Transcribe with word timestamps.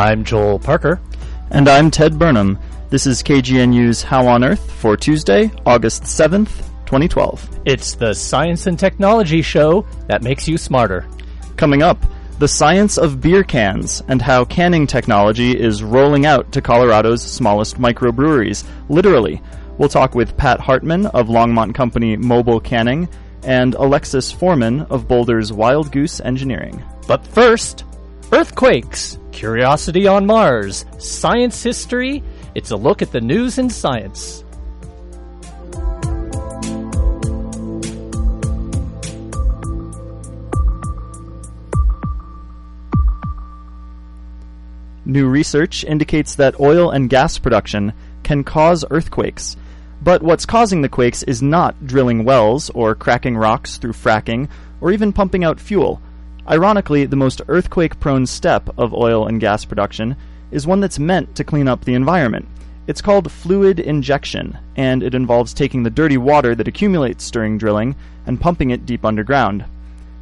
I'm 0.00 0.24
Joel 0.24 0.58
Parker. 0.58 0.98
And 1.50 1.68
I'm 1.68 1.90
Ted 1.90 2.18
Burnham. 2.18 2.58
This 2.88 3.06
is 3.06 3.22
KGNU's 3.22 4.02
How 4.02 4.26
on 4.26 4.42
Earth 4.42 4.72
for 4.72 4.96
Tuesday, 4.96 5.50
August 5.66 6.04
7th, 6.04 6.64
2012. 6.86 7.60
It's 7.66 7.96
the 7.96 8.14
science 8.14 8.66
and 8.66 8.78
technology 8.78 9.42
show 9.42 9.86
that 10.08 10.22
makes 10.22 10.48
you 10.48 10.56
smarter. 10.56 11.06
Coming 11.56 11.82
up, 11.82 12.02
the 12.38 12.48
science 12.48 12.96
of 12.96 13.20
beer 13.20 13.44
cans 13.44 14.02
and 14.08 14.22
how 14.22 14.46
canning 14.46 14.86
technology 14.86 15.50
is 15.52 15.82
rolling 15.82 16.24
out 16.24 16.50
to 16.52 16.62
Colorado's 16.62 17.22
smallest 17.22 17.76
microbreweries, 17.76 18.64
literally. 18.88 19.42
We'll 19.76 19.90
talk 19.90 20.14
with 20.14 20.34
Pat 20.34 20.60
Hartman 20.60 21.08
of 21.08 21.28
Longmont 21.28 21.74
Company 21.74 22.16
Mobile 22.16 22.58
Canning 22.58 23.06
and 23.42 23.74
Alexis 23.74 24.32
Foreman 24.32 24.80
of 24.80 25.06
Boulder's 25.06 25.52
Wild 25.52 25.92
Goose 25.92 26.22
Engineering. 26.22 26.82
But 27.06 27.26
first, 27.26 27.84
earthquakes, 28.32 29.18
curiosity 29.32 30.06
on 30.06 30.24
Mars, 30.24 30.84
science 30.98 31.62
history. 31.62 32.22
It's 32.54 32.70
a 32.70 32.76
look 32.76 33.02
at 33.02 33.10
the 33.10 33.20
news 33.20 33.58
in 33.58 33.68
science. 33.68 34.44
New 45.04 45.28
research 45.28 45.82
indicates 45.82 46.36
that 46.36 46.60
oil 46.60 46.90
and 46.90 47.10
gas 47.10 47.36
production 47.36 47.92
can 48.22 48.44
cause 48.44 48.84
earthquakes. 48.90 49.56
But 50.02 50.22
what's 50.22 50.46
causing 50.46 50.82
the 50.82 50.88
quakes 50.88 51.24
is 51.24 51.42
not 51.42 51.84
drilling 51.84 52.24
wells 52.24 52.70
or 52.70 52.94
cracking 52.94 53.36
rocks 53.36 53.76
through 53.76 53.94
fracking 53.94 54.48
or 54.80 54.92
even 54.92 55.12
pumping 55.12 55.42
out 55.42 55.58
fuel. 55.58 56.00
Ironically, 56.48 57.06
the 57.06 57.16
most 57.16 57.42
earthquake 57.48 58.00
prone 58.00 58.26
step 58.26 58.68
of 58.78 58.94
oil 58.94 59.26
and 59.26 59.40
gas 59.40 59.64
production 59.64 60.16
is 60.50 60.66
one 60.66 60.80
that's 60.80 60.98
meant 60.98 61.36
to 61.36 61.44
clean 61.44 61.68
up 61.68 61.84
the 61.84 61.94
environment. 61.94 62.48
It's 62.86 63.02
called 63.02 63.30
fluid 63.30 63.78
injection, 63.78 64.58
and 64.74 65.02
it 65.02 65.14
involves 65.14 65.54
taking 65.54 65.82
the 65.82 65.90
dirty 65.90 66.16
water 66.16 66.54
that 66.54 66.66
accumulates 66.66 67.30
during 67.30 67.56
drilling 67.56 67.94
and 68.26 68.40
pumping 68.40 68.70
it 68.70 68.86
deep 68.86 69.04
underground. 69.04 69.64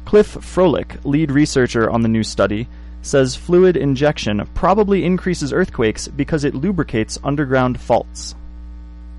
Cliff 0.05 0.35
Frohlich, 0.35 1.03
lead 1.03 1.31
researcher 1.31 1.89
on 1.89 2.01
the 2.01 2.09
new 2.09 2.23
study, 2.23 2.67
says 3.01 3.35
fluid 3.35 3.77
injection 3.77 4.47
probably 4.53 5.05
increases 5.05 5.53
earthquakes 5.53 6.07
because 6.07 6.43
it 6.43 6.53
lubricates 6.53 7.17
underground 7.23 7.79
faults. 7.79 8.35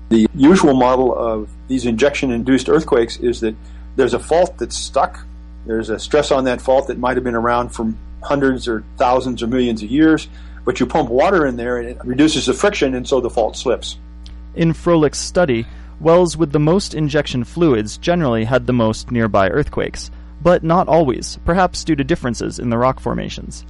The 0.09 0.27
usual 0.35 0.73
model 0.73 1.17
of 1.17 1.49
these 1.67 1.85
injection 1.85 2.31
induced 2.31 2.69
earthquakes 2.69 3.17
is 3.17 3.39
that 3.39 3.55
there's 3.95 4.13
a 4.13 4.19
fault 4.19 4.57
that's 4.57 4.77
stuck, 4.77 5.25
there's 5.65 5.89
a 5.89 5.99
stress 5.99 6.31
on 6.31 6.45
that 6.45 6.61
fault 6.61 6.87
that 6.87 6.97
might 6.97 7.17
have 7.17 7.23
been 7.23 7.35
around 7.35 7.69
for 7.69 7.93
hundreds 8.21 8.67
or 8.67 8.83
thousands 8.97 9.43
or 9.43 9.47
millions 9.47 9.83
of 9.83 9.89
years, 9.89 10.27
but 10.65 10.79
you 10.79 10.85
pump 10.85 11.09
water 11.09 11.45
in 11.45 11.55
there 11.55 11.77
and 11.77 11.89
it 11.89 11.97
reduces 12.03 12.45
the 12.45 12.53
friction 12.53 12.93
and 12.95 13.07
so 13.07 13.19
the 13.19 13.29
fault 13.29 13.55
slips. 13.55 13.97
In 14.55 14.73
Frohlich's 14.73 15.17
study, 15.17 15.65
wells 15.99 16.35
with 16.35 16.51
the 16.51 16.59
most 16.59 16.93
injection 16.93 17.43
fluids 17.43 17.97
generally 17.97 18.45
had 18.45 18.67
the 18.67 18.73
most 18.73 19.11
nearby 19.11 19.49
earthquakes, 19.49 20.11
but 20.41 20.63
not 20.63 20.87
always, 20.87 21.37
perhaps 21.45 21.83
due 21.83 21.95
to 21.95 22.03
differences 22.03 22.59
in 22.59 22.69
the 22.69 22.77
rock 22.77 22.99
formations. 22.99 23.65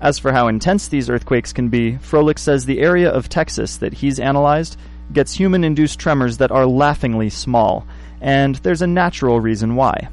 As 0.00 0.18
for 0.18 0.32
how 0.32 0.48
intense 0.48 0.88
these 0.88 1.10
earthquakes 1.10 1.52
can 1.52 1.68
be, 1.68 1.92
Frohlich 1.92 2.38
says 2.38 2.64
the 2.64 2.80
area 2.80 3.10
of 3.10 3.28
Texas 3.28 3.76
that 3.78 3.94
he's 3.94 4.18
analyzed 4.18 4.78
gets 5.12 5.34
human 5.34 5.64
induced 5.64 5.98
tremors 5.98 6.38
that 6.38 6.50
are 6.50 6.66
laughingly 6.66 7.28
small, 7.28 7.86
and 8.20 8.56
there's 8.56 8.82
a 8.82 8.86
natural 8.86 9.40
reason 9.40 9.76
why. 9.76 10.08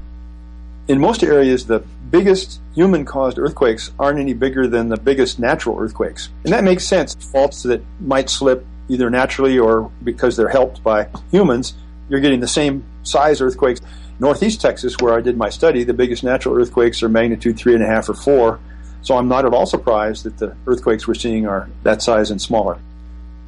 In 0.88 1.02
most 1.02 1.22
areas, 1.22 1.66
the 1.66 1.80
biggest 2.10 2.62
human 2.74 3.04
caused 3.04 3.38
earthquakes 3.38 3.92
aren't 4.00 4.20
any 4.20 4.34
bigger 4.34 4.68
than 4.68 4.88
the 4.88 4.98
biggest 4.98 5.38
natural 5.38 5.78
earthquakes. 5.78 6.30
And 6.46 6.54
that 6.54 6.64
makes 6.64 6.86
sense. 6.86 7.14
Faults 7.16 7.64
that 7.64 7.82
might 8.00 8.30
slip 8.30 8.66
either 8.88 9.10
naturally 9.10 9.60
or 9.60 9.92
because 10.04 10.38
they're 10.38 10.48
helped 10.48 10.82
by 10.84 11.10
humans, 11.30 11.74
you're 12.08 12.22
getting 12.22 12.40
the 12.40 12.48
same 12.48 12.86
size 13.04 13.42
earthquakes. 13.42 13.82
Northeast 14.20 14.62
Texas, 14.62 14.96
where 15.00 15.14
I 15.14 15.22
did 15.22 15.38
my 15.38 15.50
study, 15.50 15.84
the 15.84 15.94
biggest 15.94 16.24
natural 16.24 16.56
earthquakes 16.56 17.04
are 17.04 17.10
magnitude 17.10 17.58
three 17.58 17.74
and 17.74 17.84
a 17.84 17.88
half 17.88 18.08
or 18.08 18.14
four. 18.14 18.60
So 19.02 19.18
I'm 19.18 19.28
not 19.28 19.46
at 19.46 19.54
all 19.54 19.66
surprised 19.66 20.24
that 20.24 20.38
the 20.38 20.56
earthquakes 20.66 21.08
we're 21.08 21.16
seeing 21.16 21.46
are 21.48 21.70
that 21.84 22.02
size 22.02 22.32
and 22.32 22.42
smaller. 22.42 22.80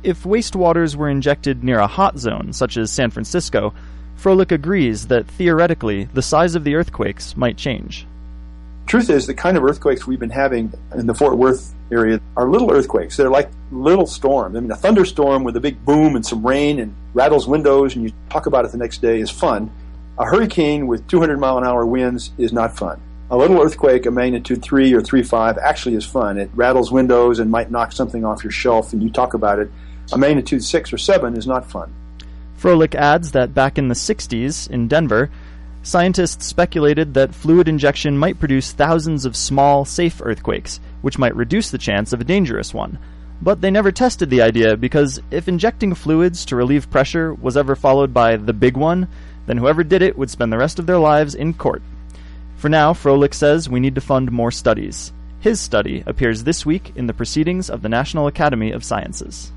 If 0.03 0.23
wastewaters 0.23 0.95
were 0.95 1.09
injected 1.09 1.63
near 1.63 1.79
a 1.79 1.87
hot 1.87 2.17
zone, 2.17 2.53
such 2.53 2.77
as 2.77 2.91
San 2.91 3.11
Francisco, 3.11 3.73
Frohlich 4.19 4.51
agrees 4.51 5.07
that 5.07 5.27
theoretically 5.27 6.09
the 6.13 6.21
size 6.21 6.53
of 6.53 6.65
the 6.65 6.75
earthquakes 6.75 7.37
might 7.37 7.55
change. 7.55 8.05
Truth 8.85 9.09
is, 9.09 9.27
the 9.27 9.33
kind 9.33 9.55
of 9.55 9.63
earthquakes 9.63 10.05
we've 10.05 10.19
been 10.19 10.29
having 10.29 10.73
in 10.93 11.07
the 11.07 11.13
Fort 11.13 11.37
Worth 11.37 11.73
area 11.89 12.19
are 12.35 12.49
little 12.49 12.69
earthquakes. 12.69 13.15
They're 13.15 13.29
like 13.29 13.49
little 13.71 14.05
storms. 14.05 14.57
I 14.57 14.59
mean, 14.59 14.71
a 14.71 14.75
thunderstorm 14.75 15.45
with 15.45 15.55
a 15.55 15.61
big 15.61 15.85
boom 15.85 16.17
and 16.17 16.25
some 16.25 16.45
rain 16.45 16.79
and 16.79 16.93
rattles 17.13 17.47
windows, 17.47 17.95
and 17.95 18.03
you 18.03 18.11
talk 18.29 18.45
about 18.45 18.65
it 18.65 18.71
the 18.71 18.77
next 18.77 19.01
day 19.01 19.21
is 19.21 19.29
fun. 19.29 19.71
A 20.17 20.25
hurricane 20.25 20.87
with 20.87 21.07
200 21.07 21.39
mile 21.39 21.57
an 21.57 21.63
hour 21.63 21.85
winds 21.85 22.31
is 22.37 22.51
not 22.51 22.75
fun. 22.75 22.99
A 23.31 23.37
little 23.37 23.61
earthquake, 23.61 24.05
a 24.05 24.11
magnitude 24.11 24.61
3 24.61 24.91
or 24.93 25.01
3.5, 25.01 25.57
actually 25.59 25.95
is 25.95 26.05
fun. 26.05 26.37
It 26.37 26.49
rattles 26.55 26.91
windows 26.91 27.39
and 27.39 27.49
might 27.49 27.71
knock 27.71 27.93
something 27.93 28.25
off 28.25 28.43
your 28.43 28.51
shelf, 28.51 28.91
and 28.91 29.01
you 29.01 29.11
talk 29.11 29.33
about 29.33 29.59
it 29.59 29.71
a 30.11 30.17
magnitude 30.17 30.63
6 30.63 30.91
or 30.91 30.97
7 30.97 31.37
is 31.37 31.47
not 31.47 31.69
fun. 31.69 31.93
Frohlich 32.59 32.93
adds 32.93 33.31
that 33.31 33.53
back 33.53 33.77
in 33.77 33.87
the 33.87 33.95
60s 33.95 34.69
in 34.69 34.89
Denver, 34.89 35.29
scientists 35.81 36.45
speculated 36.45 37.13
that 37.13 37.33
fluid 37.33 37.69
injection 37.69 38.17
might 38.17 38.37
produce 38.37 38.73
thousands 38.73 39.23
of 39.23 39.37
small, 39.37 39.85
safe 39.85 40.21
earthquakes, 40.21 40.81
which 41.01 41.17
might 41.17 41.35
reduce 41.37 41.71
the 41.71 41.77
chance 41.77 42.11
of 42.11 42.19
a 42.19 42.25
dangerous 42.25 42.73
one. 42.73 42.99
But 43.41 43.61
they 43.61 43.71
never 43.71 43.93
tested 43.93 44.29
the 44.29 44.41
idea 44.41 44.75
because 44.75 45.21
if 45.31 45.47
injecting 45.47 45.95
fluids 45.95 46.43
to 46.45 46.57
relieve 46.57 46.91
pressure 46.91 47.33
was 47.33 47.55
ever 47.55 47.77
followed 47.77 48.13
by 48.13 48.35
the 48.35 48.51
big 48.51 48.75
one, 48.75 49.07
then 49.45 49.57
whoever 49.57 49.81
did 49.81 50.01
it 50.01 50.17
would 50.17 50.29
spend 50.29 50.51
the 50.51 50.57
rest 50.57 50.79
of 50.79 50.85
their 50.85 50.99
lives 50.99 51.35
in 51.35 51.53
court. 51.53 51.81
For 52.57 52.67
now, 52.67 52.91
Frohlich 52.91 53.33
says 53.33 53.69
we 53.69 53.79
need 53.79 53.95
to 53.95 54.01
fund 54.01 54.33
more 54.33 54.51
studies. 54.51 55.13
His 55.39 55.61
study 55.61 56.03
appears 56.05 56.43
this 56.43 56.65
week 56.65 56.91
in 56.97 57.07
the 57.07 57.13
Proceedings 57.13 57.69
of 57.69 57.81
the 57.81 57.87
National 57.87 58.27
Academy 58.27 58.71
of 58.71 58.83
Sciences. 58.83 59.53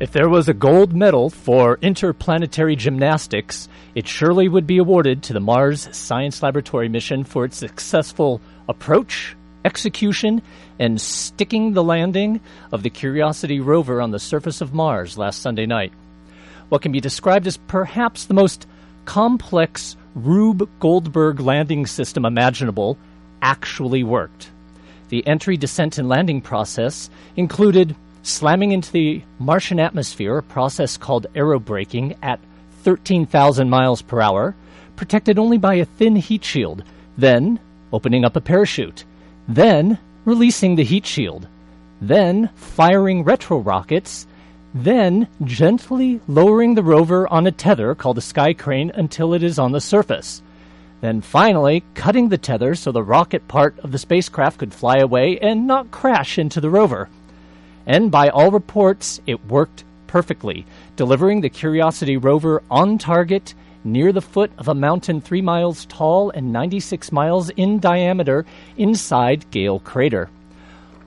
If 0.00 0.10
there 0.10 0.28
was 0.28 0.48
a 0.48 0.54
gold 0.54 0.92
medal 0.92 1.30
for 1.30 1.78
interplanetary 1.80 2.74
gymnastics, 2.74 3.68
it 3.94 4.08
surely 4.08 4.48
would 4.48 4.66
be 4.66 4.78
awarded 4.78 5.22
to 5.22 5.32
the 5.32 5.38
Mars 5.38 5.88
Science 5.92 6.42
Laboratory 6.42 6.88
mission 6.88 7.22
for 7.22 7.44
its 7.44 7.56
successful 7.56 8.40
approach, 8.68 9.36
execution, 9.64 10.42
and 10.80 11.00
sticking 11.00 11.72
the 11.74 11.84
landing 11.84 12.40
of 12.72 12.82
the 12.82 12.90
Curiosity 12.90 13.60
rover 13.60 14.00
on 14.00 14.10
the 14.10 14.18
surface 14.18 14.60
of 14.60 14.74
Mars 14.74 15.16
last 15.16 15.40
Sunday 15.40 15.64
night. 15.64 15.92
What 16.70 16.82
can 16.82 16.90
be 16.90 17.00
described 17.00 17.46
as 17.46 17.56
perhaps 17.56 18.24
the 18.24 18.34
most 18.34 18.66
complex 19.04 19.96
Rube 20.16 20.68
Goldberg 20.80 21.38
landing 21.38 21.86
system 21.86 22.24
imaginable 22.24 22.98
actually 23.42 24.02
worked. 24.02 24.50
The 25.10 25.24
entry, 25.24 25.56
descent, 25.56 25.98
and 25.98 26.08
landing 26.08 26.40
process 26.40 27.10
included 27.36 27.94
slamming 28.24 28.72
into 28.72 28.90
the 28.90 29.22
Martian 29.38 29.78
atmosphere, 29.78 30.38
a 30.38 30.42
process 30.42 30.96
called 30.96 31.26
aerobraking, 31.34 32.16
at 32.22 32.40
13,000 32.82 33.68
miles 33.68 34.02
per 34.02 34.20
hour, 34.20 34.56
protected 34.96 35.38
only 35.38 35.58
by 35.58 35.74
a 35.74 35.84
thin 35.84 36.16
heat 36.16 36.44
shield, 36.44 36.82
then 37.18 37.60
opening 37.92 38.24
up 38.24 38.34
a 38.34 38.40
parachute, 38.40 39.04
then 39.46 39.98
releasing 40.24 40.74
the 40.74 40.84
heat 40.84 41.06
shield, 41.06 41.46
then 42.00 42.48
firing 42.54 43.24
retro 43.24 43.58
rockets, 43.58 44.26
then 44.72 45.28
gently 45.44 46.20
lowering 46.26 46.74
the 46.74 46.82
rover 46.82 47.28
on 47.28 47.46
a 47.46 47.52
tether 47.52 47.94
called 47.94 48.18
a 48.18 48.22
sky 48.22 48.52
crane 48.52 48.90
until 48.94 49.34
it 49.34 49.42
is 49.42 49.58
on 49.58 49.72
the 49.72 49.80
surface. 49.80 50.42
Then 51.00 51.20
finally, 51.20 51.84
cutting 51.94 52.30
the 52.30 52.38
tether 52.38 52.74
so 52.74 52.90
the 52.90 53.02
rocket 53.02 53.46
part 53.46 53.78
of 53.80 53.92
the 53.92 53.98
spacecraft 53.98 54.58
could 54.58 54.72
fly 54.72 54.96
away 54.96 55.38
and 55.38 55.66
not 55.66 55.90
crash 55.90 56.38
into 56.38 56.60
the 56.60 56.70
rover 56.70 57.08
and 57.86 58.10
by 58.10 58.28
all 58.28 58.50
reports, 58.50 59.20
it 59.26 59.46
worked 59.46 59.84
perfectly, 60.06 60.64
delivering 60.96 61.40
the 61.40 61.48
Curiosity 61.48 62.16
rover 62.16 62.62
on 62.70 62.98
target 62.98 63.54
near 63.84 64.12
the 64.12 64.20
foot 64.20 64.50
of 64.56 64.68
a 64.68 64.74
mountain 64.74 65.20
three 65.20 65.42
miles 65.42 65.84
tall 65.86 66.30
and 66.30 66.52
96 66.52 67.12
miles 67.12 67.50
in 67.50 67.78
diameter 67.78 68.46
inside 68.76 69.50
Gale 69.50 69.80
Crater. 69.80 70.30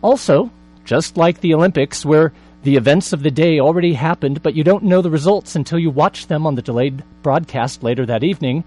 Also, 0.02 0.52
just 0.86 1.18
like 1.18 1.42
the 1.42 1.54
Olympics, 1.54 2.06
where 2.06 2.32
the 2.64 2.76
events 2.76 3.14
of 3.14 3.24
the 3.24 3.32
day 3.32 3.60
already 3.60 3.94
happened, 3.94 4.44
but 4.44 4.56
you 4.56 4.64
don't 4.64 4.84
know 4.84 5.02
the 5.02 5.10
results 5.10 5.56
until 5.56 5.80
you 5.80 5.90
watch 5.90 6.28
them 6.28 6.46
on 6.46 6.56
the 6.56 6.62
delayed 6.62 7.04
broadcast 7.24 7.82
later 7.82 8.06
that 8.06 8.24
evening, 8.24 8.64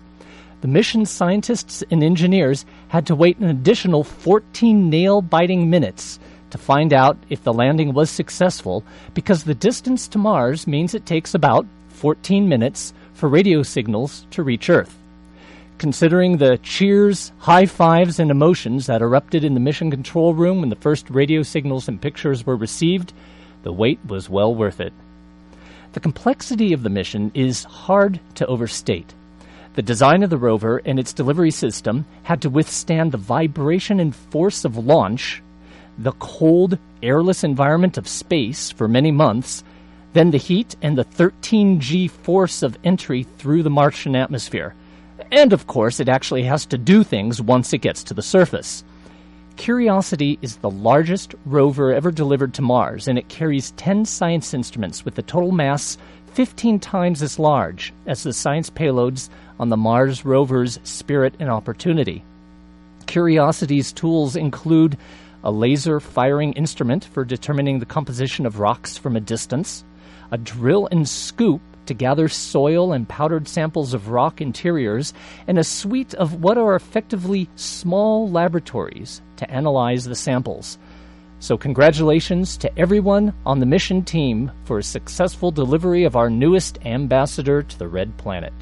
the 0.61 0.69
mission 0.69 1.07
scientists 1.07 1.83
and 1.91 2.03
engineers 2.03 2.67
had 2.89 3.07
to 3.07 3.15
wait 3.15 3.39
an 3.39 3.49
additional 3.49 4.05
14 4.05 4.91
nail 4.91 5.23
biting 5.23 5.71
minutes 5.71 6.19
to 6.51 6.59
find 6.59 6.93
out 6.93 7.17
if 7.29 7.43
the 7.45 7.53
landing 7.53 7.93
was 7.93 8.11
successful 8.11 8.85
because 9.15 9.45
the 9.45 9.55
distance 9.55 10.09
to 10.09 10.19
Mars 10.19 10.67
means 10.67 10.95
it 10.95 11.07
takes 11.07 11.35
about 11.35 11.67
14 11.91 12.49
minutes 12.49 12.93
for 13.15 13.29
radio 13.29 13.63
signals 13.63 14.27
to 14.31 14.43
reach 14.43 14.71
Earth. 14.71 14.97
considering 15.81 16.37
the 16.37 16.59
cheers, 16.63 17.33
high 17.39 17.65
fives, 17.65 18.21
and 18.21 18.31
emotions 18.31 18.87
that 18.87 19.01
erupted 19.01 19.43
in 19.43 19.55
the 19.55 19.61
mission 19.61 19.91
control 19.91 20.35
room 20.35 20.61
when 20.61 20.69
the 20.69 20.77
first 20.77 21.09
radio 21.09 21.43
signals 21.43 21.89
and 21.89 22.03
pictures 22.03 22.45
were 22.45 22.55
received, 22.57 23.15
the 23.63 23.73
wait 23.73 23.99
was 24.07 24.29
well 24.29 24.55
worth 24.55 24.79
it. 24.79 24.93
The 25.93 26.01
complexity 26.01 26.75
of 26.75 26.83
the 26.83 26.91
mission 26.91 27.33
is 27.35 27.65
hard 27.65 28.21
to 28.35 28.47
overstate. 28.47 29.15
The 29.75 29.83
design 29.83 30.23
of 30.23 30.29
the 30.29 30.37
rover 30.37 30.83
and 30.85 30.99
its 30.99 31.15
delivery 31.15 31.51
system 31.51 32.05
had 32.25 32.43
to 32.43 32.51
withstand 32.51 33.11
the 33.11 33.17
vibration 33.19 34.01
and 34.01 34.15
force 34.15 34.67
of 34.67 34.77
launch, 34.77 35.43
the 36.03 36.13
cold, 36.13 36.79
airless 37.03 37.45
environment 37.45 37.99
of 37.99 38.09
space 38.09 38.71
for 38.71 38.89
many 38.89 39.11
months, 39.11 39.63
then 40.15 40.31
the 40.31 40.39
heat 40.39 40.75
and 40.83 40.97
the 40.97 41.05
13G 41.05 42.11
force 42.11 42.63
of 42.63 42.79
entry 42.83 43.23
through 43.23 43.63
the 43.63 43.71
Martian 43.71 44.17
atmosphere. 44.17 44.75
And 45.31 45.53
of 45.53 45.67
course, 45.67 46.01
it 46.01 46.09
actually 46.09 46.43
has 46.45 46.67
to 46.67 46.79
do 46.79 47.05
things 47.05 47.41
once 47.41 47.73
it 47.73 47.79
gets 47.79 48.03
to 48.05 48.15
the 48.15 48.23
surface. 48.23 48.83
Curiosity 49.57 50.39
is 50.41 50.57
the 50.57 50.71
largest 50.71 51.35
rover 51.45 51.93
ever 51.93 52.11
delivered 52.11 52.55
to 52.55 52.63
Mars, 52.63 53.07
and 53.07 53.19
it 53.19 53.29
carries 53.29 53.73
10 53.73 54.07
science 54.07 54.55
instruments 54.55 55.05
with 55.05 55.19
a 55.19 55.23
total 55.23 55.53
mass 55.53 55.99
15 56.33 56.81
times 56.81 57.23
as 57.23 57.39
large 57.39 57.93
as 58.07 58.23
the 58.23 58.33
science 58.33 58.71
payloads 58.71 59.29
on 59.59 59.69
the 59.69 59.77
Mars 59.77 60.25
rover's 60.25 60.79
Spirit 60.83 61.35
and 61.39 61.51
Opportunity. 61.51 62.25
Curiosity's 63.07 63.93
tools 63.93 64.37
include 64.37 64.97
a 65.43 65.51
laser 65.51 66.01
firing 66.01 66.53
instrument 66.53 67.05
for 67.05 67.25
determining 67.25 67.79
the 67.79 67.87
composition 67.87 68.47
of 68.47 68.59
rocks 68.59 68.99
from 68.99 69.17
a 69.17 69.21
distance, 69.21 69.85
a 70.31 70.39
drill 70.39 70.89
and 70.91 71.09
scoop 71.09 71.61
to 71.87 71.95
gather 71.95 72.29
soil 72.29 72.93
and 72.93 73.09
powdered 73.09 73.49
samples 73.49 73.95
of 73.95 74.11
rock 74.11 74.41
interiors, 74.41 75.13
and 75.49 75.59
a 75.59 75.65
suite 75.65 76.15
of 76.15 76.43
what 76.43 76.57
are 76.57 76.77
effectively 76.77 77.49
small 77.57 78.31
laboratories 78.31 79.21
to 79.37 79.51
analyze 79.51 80.05
the 80.05 80.15
samples. 80.15 80.79
So, 81.41 81.57
congratulations 81.57 82.59
to 82.59 82.79
everyone 82.79 83.33
on 83.47 83.61
the 83.61 83.67
mission 83.67 84.05
team 84.05 84.53
for 84.65 84.79
a 84.79 84.83
successful 84.83 85.51
delivery 85.51 86.05
of 86.05 86.15
our 86.15 86.29
newest 86.29 86.79
ambassador 86.85 87.63
to 87.63 87.79
the 87.79 87.89
Red 87.89 88.17
Planet. 88.19 88.53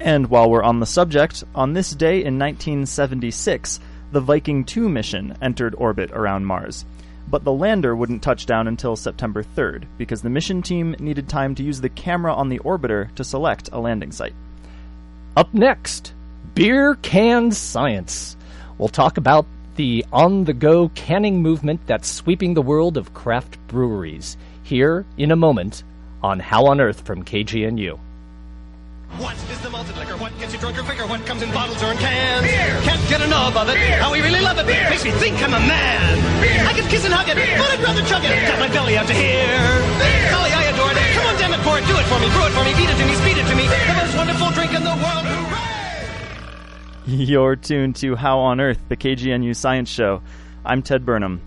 And 0.00 0.28
while 0.28 0.48
we're 0.48 0.62
on 0.62 0.80
the 0.80 0.86
subject, 0.86 1.44
on 1.54 1.74
this 1.74 1.90
day 1.90 2.24
in 2.24 2.38
1976, 2.38 3.78
the 4.12 4.20
Viking 4.20 4.64
2 4.64 4.88
mission 4.88 5.36
entered 5.42 5.74
orbit 5.76 6.10
around 6.12 6.44
Mars 6.44 6.84
but 7.30 7.44
the 7.44 7.52
lander 7.52 7.94
wouldn't 7.94 8.22
touch 8.22 8.46
down 8.46 8.68
until 8.68 8.96
September 8.96 9.42
3rd 9.42 9.84
because 9.98 10.22
the 10.22 10.30
mission 10.30 10.62
team 10.62 10.96
needed 10.98 11.28
time 11.28 11.54
to 11.54 11.62
use 11.62 11.80
the 11.80 11.88
camera 11.88 12.32
on 12.32 12.48
the 12.48 12.58
orbiter 12.60 13.14
to 13.14 13.24
select 13.24 13.68
a 13.72 13.78
landing 13.78 14.12
site. 14.12 14.34
Up 15.36 15.52
next, 15.52 16.14
beer 16.54 16.94
can 16.96 17.52
science. 17.52 18.36
We'll 18.78 18.88
talk 18.88 19.18
about 19.18 19.46
the 19.76 20.04
on 20.12 20.44
the 20.44 20.54
go 20.54 20.88
canning 20.90 21.42
movement 21.42 21.86
that's 21.86 22.08
sweeping 22.08 22.54
the 22.54 22.62
world 22.62 22.96
of 22.96 23.14
craft 23.14 23.58
breweries. 23.68 24.36
Here 24.62 25.04
in 25.16 25.30
a 25.30 25.36
moment 25.36 25.84
on 26.22 26.40
How 26.40 26.66
on 26.66 26.80
Earth 26.80 27.02
from 27.02 27.24
KGNU. 27.24 27.98
What 29.16 29.34
is 29.50 29.58
the 29.64 29.70
malted 29.70 29.96
liquor? 29.96 30.16
What 30.16 30.38
gets 30.38 30.52
you 30.52 30.60
drunker 30.60 30.82
quicker? 30.82 31.06
What 31.06 31.24
comes 31.24 31.42
in 31.42 31.50
bottles 31.50 31.82
or 31.82 31.90
in 31.90 31.96
cans? 31.98 32.44
Beer. 32.44 32.80
Can't 32.84 33.08
get 33.08 33.20
enough 33.22 33.56
of 33.56 33.68
it. 33.68 33.74
Beer. 33.74 33.98
How 33.98 34.12
we 34.12 34.20
really 34.20 34.40
love 34.40 34.58
it. 34.58 34.66
Beer. 34.66 34.88
Makes 34.90 35.04
me 35.04 35.10
think 35.12 35.42
I'm 35.42 35.54
a 35.54 35.58
man. 35.64 36.40
Beer. 36.40 36.62
I 36.68 36.72
could 36.76 36.88
kiss 36.90 37.04
and 37.04 37.14
hug 37.14 37.26
it, 37.28 37.34
Beer. 37.34 37.56
but 37.58 37.70
I'd 37.72 37.80
rather 37.80 38.02
chug 38.04 38.22
it. 38.22 38.30
Got 38.46 38.60
my 38.60 38.68
belly 38.68 38.96
out 39.00 39.06
to 39.08 39.14
here. 39.14 39.80
Beer. 39.98 40.30
Golly, 40.30 40.52
I 40.52 40.62
adore 40.70 40.92
it. 40.92 40.98
Come 41.16 41.26
on, 41.26 41.34
damn 41.40 41.52
it, 41.56 41.60
pour 41.64 41.78
it. 41.80 41.86
Do 41.88 41.96
it 41.96 42.04
for 42.06 42.20
me. 42.20 42.28
Brew 42.30 42.46
it 42.46 42.52
for 42.52 42.62
me. 42.62 42.72
Beat 42.76 42.90
it 42.92 42.98
to 43.00 43.06
me. 43.08 43.14
Speed 43.16 43.38
it 43.40 43.46
to 43.48 43.56
me. 43.56 43.64
The 43.66 43.94
most 43.96 44.14
wonderful 44.14 44.50
drink 44.52 44.72
in 44.76 44.84
the 44.84 44.94
world. 44.94 45.24
Hooray! 45.24 45.64
You're 47.08 47.56
tuned 47.56 47.96
to 47.96 48.14
How 48.14 48.38
on 48.38 48.60
Earth, 48.60 48.78
the 48.88 48.96
KGNU 48.96 49.56
Science 49.56 49.88
Show. 49.88 50.22
I'm 50.64 50.82
Ted 50.82 51.04
Burnham. 51.06 51.40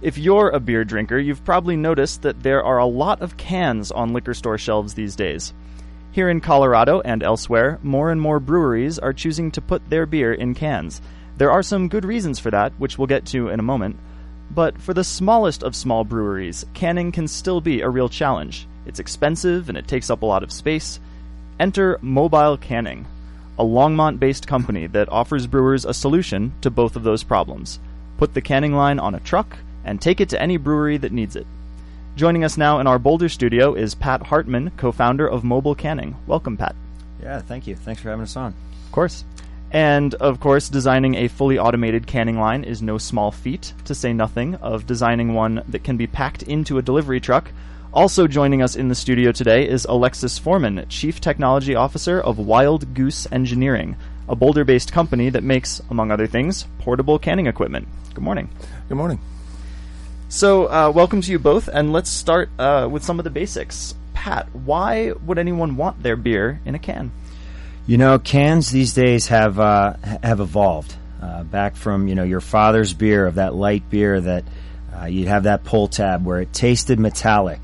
If 0.00 0.18
you're 0.18 0.48
a 0.48 0.58
beer 0.58 0.84
drinker, 0.84 1.18
you've 1.18 1.44
probably 1.44 1.76
noticed 1.76 2.22
that 2.22 2.42
there 2.42 2.64
are 2.64 2.78
a 2.78 2.86
lot 2.86 3.20
of 3.20 3.36
cans 3.36 3.92
on 3.92 4.12
liquor 4.12 4.34
store 4.34 4.58
shelves 4.58 4.94
these 4.94 5.14
days. 5.14 5.52
Here 6.12 6.28
in 6.28 6.42
Colorado 6.42 7.00
and 7.00 7.22
elsewhere, 7.22 7.78
more 7.82 8.10
and 8.10 8.20
more 8.20 8.38
breweries 8.38 8.98
are 8.98 9.14
choosing 9.14 9.50
to 9.52 9.62
put 9.62 9.88
their 9.88 10.04
beer 10.04 10.34
in 10.34 10.52
cans. 10.52 11.00
There 11.38 11.50
are 11.50 11.62
some 11.62 11.88
good 11.88 12.04
reasons 12.04 12.38
for 12.38 12.50
that, 12.50 12.74
which 12.76 12.98
we'll 12.98 13.06
get 13.06 13.24
to 13.28 13.48
in 13.48 13.58
a 13.58 13.62
moment. 13.62 13.96
But 14.50 14.78
for 14.78 14.92
the 14.92 15.04
smallest 15.04 15.62
of 15.62 15.74
small 15.74 16.04
breweries, 16.04 16.66
canning 16.74 17.12
can 17.12 17.26
still 17.28 17.62
be 17.62 17.80
a 17.80 17.88
real 17.88 18.10
challenge. 18.10 18.68
It's 18.84 19.00
expensive 19.00 19.70
and 19.70 19.78
it 19.78 19.88
takes 19.88 20.10
up 20.10 20.20
a 20.20 20.26
lot 20.26 20.42
of 20.42 20.52
space. 20.52 21.00
Enter 21.58 21.98
Mobile 22.02 22.58
Canning, 22.58 23.06
a 23.58 23.64
Longmont 23.64 24.18
based 24.18 24.46
company 24.46 24.86
that 24.88 25.08
offers 25.10 25.46
brewers 25.46 25.86
a 25.86 25.94
solution 25.94 26.52
to 26.60 26.70
both 26.70 26.94
of 26.94 27.04
those 27.04 27.22
problems. 27.22 27.80
Put 28.18 28.34
the 28.34 28.42
canning 28.42 28.74
line 28.74 28.98
on 28.98 29.14
a 29.14 29.20
truck 29.20 29.56
and 29.82 29.98
take 29.98 30.20
it 30.20 30.28
to 30.28 30.42
any 30.42 30.58
brewery 30.58 30.98
that 30.98 31.12
needs 31.12 31.36
it. 31.36 31.46
Joining 32.14 32.44
us 32.44 32.58
now 32.58 32.78
in 32.78 32.86
our 32.86 32.98
Boulder 32.98 33.30
studio 33.30 33.72
is 33.72 33.94
Pat 33.94 34.22
Hartman, 34.26 34.70
co 34.76 34.92
founder 34.92 35.26
of 35.26 35.44
Mobile 35.44 35.74
Canning. 35.74 36.14
Welcome, 36.26 36.58
Pat. 36.58 36.76
Yeah, 37.22 37.40
thank 37.40 37.66
you. 37.66 37.74
Thanks 37.74 38.02
for 38.02 38.10
having 38.10 38.24
us 38.24 38.36
on. 38.36 38.54
Of 38.84 38.92
course. 38.92 39.24
And 39.70 40.12
of 40.16 40.38
course, 40.38 40.68
designing 40.68 41.14
a 41.14 41.28
fully 41.28 41.58
automated 41.58 42.06
canning 42.06 42.38
line 42.38 42.64
is 42.64 42.82
no 42.82 42.98
small 42.98 43.30
feat, 43.30 43.72
to 43.86 43.94
say 43.94 44.12
nothing 44.12 44.56
of 44.56 44.86
designing 44.86 45.32
one 45.32 45.62
that 45.68 45.84
can 45.84 45.96
be 45.96 46.06
packed 46.06 46.42
into 46.42 46.76
a 46.76 46.82
delivery 46.82 47.18
truck. 47.18 47.50
Also 47.94 48.26
joining 48.26 48.60
us 48.60 48.76
in 48.76 48.88
the 48.88 48.94
studio 48.94 49.32
today 49.32 49.66
is 49.66 49.86
Alexis 49.86 50.38
Foreman, 50.38 50.84
Chief 50.90 51.18
Technology 51.18 51.74
Officer 51.74 52.20
of 52.20 52.38
Wild 52.38 52.92
Goose 52.92 53.26
Engineering, 53.32 53.96
a 54.28 54.36
Boulder 54.36 54.64
based 54.64 54.92
company 54.92 55.30
that 55.30 55.44
makes, 55.44 55.80
among 55.88 56.10
other 56.10 56.26
things, 56.26 56.66
portable 56.78 57.18
canning 57.18 57.46
equipment. 57.46 57.88
Good 58.12 58.22
morning. 58.22 58.50
Good 58.90 58.98
morning. 58.98 59.18
So, 60.32 60.64
uh, 60.64 60.90
welcome 60.94 61.20
to 61.20 61.30
you 61.30 61.38
both, 61.38 61.68
and 61.68 61.92
let's 61.92 62.08
start 62.08 62.48
uh, 62.58 62.88
with 62.90 63.04
some 63.04 63.20
of 63.20 63.24
the 63.24 63.30
basics. 63.30 63.94
Pat, 64.14 64.48
why 64.54 65.12
would 65.12 65.36
anyone 65.36 65.76
want 65.76 66.02
their 66.02 66.16
beer 66.16 66.58
in 66.64 66.74
a 66.74 66.78
can? 66.78 67.12
You 67.86 67.98
know, 67.98 68.18
cans 68.18 68.70
these 68.70 68.94
days 68.94 69.26
have 69.26 69.58
uh, 69.58 69.92
have 70.22 70.40
evolved. 70.40 70.96
Uh, 71.20 71.42
back 71.42 71.76
from 71.76 72.08
you 72.08 72.14
know 72.14 72.22
your 72.22 72.40
father's 72.40 72.94
beer 72.94 73.26
of 73.26 73.34
that 73.34 73.54
light 73.54 73.90
beer 73.90 74.22
that 74.22 74.44
uh, 74.98 75.04
you'd 75.04 75.28
have 75.28 75.42
that 75.42 75.64
pull 75.64 75.86
tab 75.86 76.24
where 76.24 76.40
it 76.40 76.50
tasted 76.54 76.98
metallic, 76.98 77.60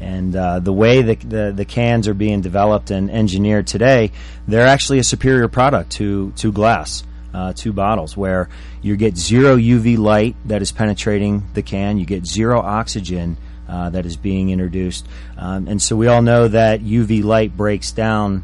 and 0.00 0.34
uh, 0.34 0.58
the 0.58 0.72
way 0.72 1.02
the, 1.02 1.14
the, 1.14 1.52
the 1.54 1.64
cans 1.64 2.08
are 2.08 2.14
being 2.14 2.40
developed 2.40 2.90
and 2.90 3.12
engineered 3.12 3.68
today, 3.68 4.10
they're 4.48 4.66
actually 4.66 4.98
a 4.98 5.04
superior 5.04 5.46
product 5.46 5.92
to 5.92 6.32
to 6.32 6.50
glass 6.50 7.04
uh, 7.38 7.52
two 7.52 7.72
bottles 7.72 8.16
where 8.16 8.48
you 8.82 8.96
get 8.96 9.16
zero 9.16 9.56
UV 9.56 9.96
light 9.96 10.34
that 10.46 10.60
is 10.60 10.72
penetrating 10.72 11.44
the 11.54 11.62
can, 11.62 11.96
you 11.98 12.04
get 12.04 12.26
zero 12.26 12.60
oxygen 12.60 13.36
uh, 13.68 13.90
that 13.90 14.04
is 14.04 14.16
being 14.16 14.50
introduced, 14.50 15.06
um, 15.36 15.68
and 15.68 15.80
so 15.80 15.94
we 15.94 16.08
all 16.08 16.22
know 16.22 16.48
that 16.48 16.80
UV 16.80 17.22
light 17.22 17.56
breaks 17.56 17.92
down 17.92 18.42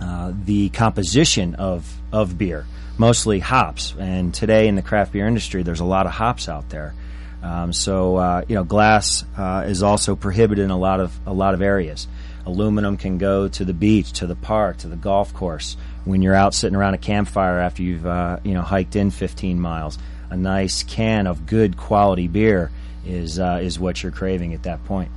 uh, 0.00 0.32
the 0.44 0.70
composition 0.70 1.54
of 1.54 1.92
of 2.12 2.36
beer, 2.36 2.66
mostly 2.98 3.38
hops. 3.38 3.94
And 3.98 4.34
today 4.34 4.66
in 4.66 4.74
the 4.74 4.82
craft 4.82 5.12
beer 5.12 5.26
industry, 5.26 5.62
there's 5.62 5.80
a 5.80 5.84
lot 5.84 6.06
of 6.06 6.12
hops 6.12 6.48
out 6.48 6.68
there. 6.70 6.94
Um, 7.42 7.72
so 7.72 8.16
uh, 8.16 8.42
you 8.48 8.56
know, 8.56 8.64
glass 8.64 9.24
uh, 9.36 9.64
is 9.68 9.82
also 9.84 10.16
prohibited 10.16 10.64
in 10.64 10.70
a 10.70 10.78
lot 10.78 10.98
of 10.98 11.16
a 11.26 11.32
lot 11.32 11.54
of 11.54 11.62
areas. 11.62 12.08
Aluminum 12.44 12.96
can 12.96 13.18
go 13.18 13.48
to 13.48 13.64
the 13.64 13.74
beach, 13.74 14.12
to 14.14 14.26
the 14.26 14.36
park, 14.36 14.78
to 14.78 14.88
the 14.88 14.96
golf 14.96 15.32
course 15.32 15.76
when 16.06 16.22
you're 16.22 16.34
out 16.34 16.54
sitting 16.54 16.76
around 16.76 16.94
a 16.94 16.98
campfire 16.98 17.58
after 17.58 17.82
you've 17.82 18.06
uh, 18.06 18.38
you 18.42 18.54
know 18.54 18.62
hiked 18.62 18.96
in 18.96 19.10
15 19.10 19.60
miles. 19.60 19.98
A 20.30 20.36
nice 20.36 20.82
can 20.82 21.26
of 21.26 21.46
good 21.46 21.76
quality 21.76 22.26
beer 22.26 22.70
is 23.04 23.38
uh, 23.38 23.60
is 23.62 23.78
what 23.78 24.02
you're 24.02 24.12
craving 24.12 24.54
at 24.54 24.62
that 24.62 24.84
point. 24.86 25.10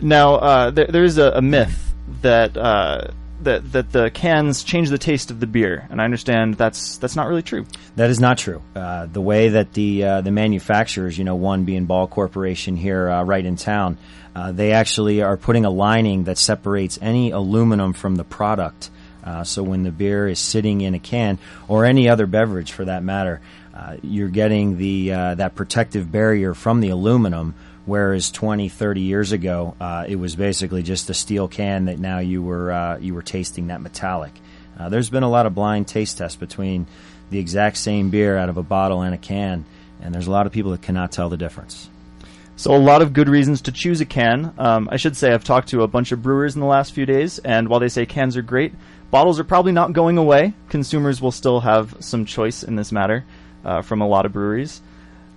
Now, 0.00 0.34
uh, 0.34 0.70
there, 0.70 0.86
there 0.86 1.04
is 1.04 1.16
a, 1.18 1.30
a 1.30 1.42
myth 1.42 1.94
that 2.20 2.56
uh, 2.56 3.08
that 3.42 3.72
that 3.72 3.92
the 3.92 4.10
cans 4.10 4.62
change 4.62 4.90
the 4.90 4.98
taste 4.98 5.30
of 5.30 5.40
the 5.40 5.46
beer, 5.46 5.86
and 5.90 6.00
I 6.00 6.04
understand 6.04 6.54
that's 6.54 6.98
that's 6.98 7.16
not 7.16 7.28
really 7.28 7.42
true. 7.42 7.66
That 7.96 8.10
is 8.10 8.20
not 8.20 8.38
true. 8.38 8.62
Uh, 8.74 9.06
the 9.06 9.20
way 9.20 9.50
that 9.50 9.72
the 9.72 10.04
uh, 10.04 10.20
the 10.20 10.30
manufacturers, 10.30 11.16
you 11.18 11.24
know, 11.24 11.34
one 11.34 11.64
being 11.64 11.86
Ball 11.86 12.06
Corporation 12.06 12.76
here 12.76 13.08
uh, 13.08 13.24
right 13.24 13.44
in 13.44 13.56
town, 13.56 13.98
uh, 14.34 14.52
they 14.52 14.72
actually 14.72 15.22
are 15.22 15.36
putting 15.36 15.64
a 15.64 15.70
lining 15.70 16.24
that 16.24 16.38
separates 16.38 16.98
any 17.00 17.30
aluminum 17.30 17.92
from 17.92 18.16
the 18.16 18.24
product. 18.24 18.90
Uh, 19.26 19.44
so 19.44 19.62
when 19.62 19.82
the 19.82 19.90
beer 19.90 20.28
is 20.28 20.38
sitting 20.38 20.80
in 20.80 20.94
a 20.94 20.98
can, 20.98 21.38
or 21.68 21.84
any 21.84 22.08
other 22.08 22.26
beverage 22.26 22.72
for 22.72 22.84
that 22.84 23.02
matter, 23.02 23.40
uh, 23.74 23.96
you're 24.02 24.28
getting 24.28 24.78
the 24.78 25.08
that 25.08 25.54
protective 25.54 26.10
barrier 26.10 26.54
from 26.54 26.80
the 26.80 26.88
aluminum 26.88 27.54
whereas 27.86 28.30
20, 28.30 28.68
30 28.68 29.00
years 29.00 29.32
ago, 29.32 29.74
uh, 29.80 30.04
it 30.06 30.16
was 30.16 30.36
basically 30.36 30.82
just 30.82 31.08
a 31.08 31.14
steel 31.14 31.48
can 31.48 31.86
that 31.86 31.98
now 31.98 32.18
you 32.18 32.42
were 32.42 32.70
uh, 32.70 32.98
you 32.98 33.14
were 33.14 33.22
tasting 33.22 33.68
that 33.68 33.80
metallic. 33.80 34.32
Uh, 34.78 34.90
there's 34.90 35.08
been 35.08 35.22
a 35.22 35.30
lot 35.30 35.46
of 35.46 35.54
blind 35.54 35.88
taste 35.88 36.18
tests 36.18 36.36
between 36.36 36.86
the 37.30 37.38
exact 37.38 37.78
same 37.78 38.10
beer 38.10 38.36
out 38.36 38.50
of 38.50 38.58
a 38.58 38.62
bottle 38.62 39.00
and 39.00 39.14
a 39.14 39.18
can, 39.18 39.64
and 40.02 40.14
there's 40.14 40.26
a 40.26 40.30
lot 40.30 40.46
of 40.46 40.52
people 40.52 40.72
that 40.72 40.82
cannot 40.82 41.10
tell 41.10 41.30
the 41.30 41.36
difference. 41.36 41.88
So 42.56 42.74
a 42.74 42.78
lot 42.78 43.02
of 43.02 43.12
good 43.12 43.28
reasons 43.28 43.62
to 43.62 43.72
choose 43.72 44.00
a 44.00 44.06
can. 44.06 44.54
Um, 44.56 44.88
I 44.90 44.96
should 44.96 45.16
say 45.16 45.32
I've 45.32 45.44
talked 45.44 45.68
to 45.68 45.82
a 45.82 45.88
bunch 45.88 46.12
of 46.12 46.22
brewers 46.22 46.54
in 46.54 46.60
the 46.60 46.66
last 46.66 46.92
few 46.92 47.04
days, 47.04 47.38
and 47.38 47.68
while 47.68 47.80
they 47.80 47.88
say 47.88 48.06
cans 48.06 48.36
are 48.36 48.42
great, 48.42 48.72
bottles 49.10 49.40
are 49.40 49.44
probably 49.44 49.72
not 49.72 49.92
going 49.92 50.18
away. 50.18 50.54
Consumers 50.68 51.20
will 51.20 51.32
still 51.32 51.60
have 51.60 51.96
some 52.00 52.24
choice 52.24 52.62
in 52.62 52.76
this 52.76 52.92
matter 52.92 53.24
uh, 53.64 53.82
from 53.82 54.00
a 54.00 54.06
lot 54.06 54.26
of 54.26 54.32
breweries. 54.32 54.80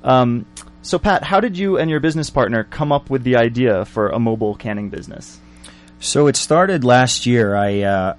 Um, 0.04 0.46
so 0.82 0.98
Pat, 0.98 1.24
how 1.24 1.40
did 1.40 1.58
you 1.58 1.78
and 1.78 1.90
your 1.90 2.00
business 2.00 2.30
partner 2.30 2.64
come 2.64 2.92
up 2.92 3.10
with 3.10 3.24
the 3.24 3.36
idea 3.36 3.86
for 3.86 4.10
a 4.10 4.20
mobile 4.20 4.56
canning 4.56 4.90
business? 4.90 5.40
So 6.00 6.28
it 6.28 6.38
started 6.38 6.84
last 6.84 7.26
year. 7.26 7.56
I 7.56 7.82
uh, 7.82 8.16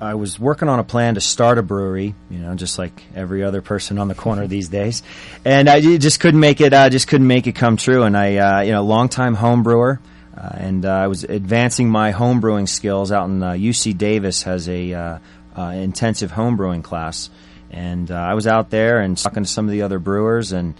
I 0.00 0.14
was 0.14 0.38
working 0.38 0.68
on 0.68 0.78
a 0.78 0.84
plan 0.84 1.16
to 1.16 1.20
start 1.20 1.58
a 1.58 1.62
brewery, 1.62 2.14
you 2.30 2.38
know, 2.38 2.54
just 2.54 2.78
like 2.78 3.02
every 3.14 3.42
other 3.42 3.60
person 3.60 3.98
on 3.98 4.08
the 4.08 4.14
corner 4.14 4.46
these 4.48 4.68
days, 4.68 5.02
and 5.44 5.68
I 5.68 5.80
just 5.98 6.20
couldn't 6.20 6.40
make 6.40 6.60
it. 6.60 6.72
I 6.72 6.88
just 6.88 7.08
couldn't 7.08 7.26
make 7.26 7.46
it 7.46 7.52
come 7.52 7.76
true. 7.76 8.04
And 8.04 8.16
I, 8.16 8.36
uh, 8.36 8.60
you 8.62 8.72
know, 8.72 8.82
longtime 8.82 9.34
home 9.34 9.62
brewer, 9.62 10.00
uh, 10.38 10.50
and 10.54 10.84
uh, 10.84 10.90
I 10.90 11.06
was 11.08 11.24
advancing 11.24 11.90
my 11.90 12.12
home 12.12 12.40
brewing 12.40 12.68
skills 12.68 13.10
out 13.10 13.28
in 13.28 13.40
UC 13.40 13.94
uh, 13.94 13.98
Davis 13.98 14.44
has 14.44 14.68
a 14.68 14.92
uh, 14.92 15.18
uh, 15.56 15.62
intensive 15.62 16.30
home 16.30 16.56
brewing 16.56 16.82
class, 16.82 17.28
and 17.70 18.10
I 18.10 18.34
was 18.34 18.46
out 18.46 18.70
there 18.70 19.00
and 19.00 19.18
talking 19.18 19.42
to 19.42 19.48
some 19.48 19.64
of 19.64 19.72
the 19.72 19.82
other 19.82 19.98
brewers 19.98 20.52
and 20.52 20.74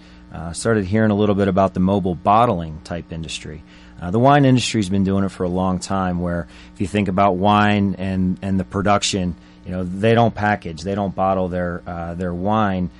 started 0.53 0.85
hearing 0.85 1.11
a 1.11 1.15
little 1.15 1.35
bit 1.35 1.47
about 1.47 1.73
the 1.73 1.79
mobile 1.81 2.15
bottling 2.15 2.79
type 2.81 3.11
industry. 3.11 3.63
Uh, 4.01 4.11
the 4.11 4.19
wine 4.19 4.45
industry's 4.45 4.87
been 4.87 5.03
doing 5.03 5.25
it 5.25 5.29
for 5.29 5.43
a 5.43 5.49
long 5.49 5.79
time. 5.79 6.19
Where 6.19 6.47
if 6.73 6.79
you 6.79 6.87
think 6.87 7.09
about 7.09 7.35
wine 7.35 7.95
and 7.97 8.39
and 8.41 8.57
the 8.57 8.63
production, 8.63 9.35
you 9.65 9.71
know 9.71 9.83
they 9.83 10.13
don't 10.13 10.33
package, 10.33 10.83
they 10.83 10.95
don't 10.95 11.13
bottle 11.13 11.49
their 11.49 11.83
uh, 11.85 12.13
their 12.13 12.33
wine 12.33 12.91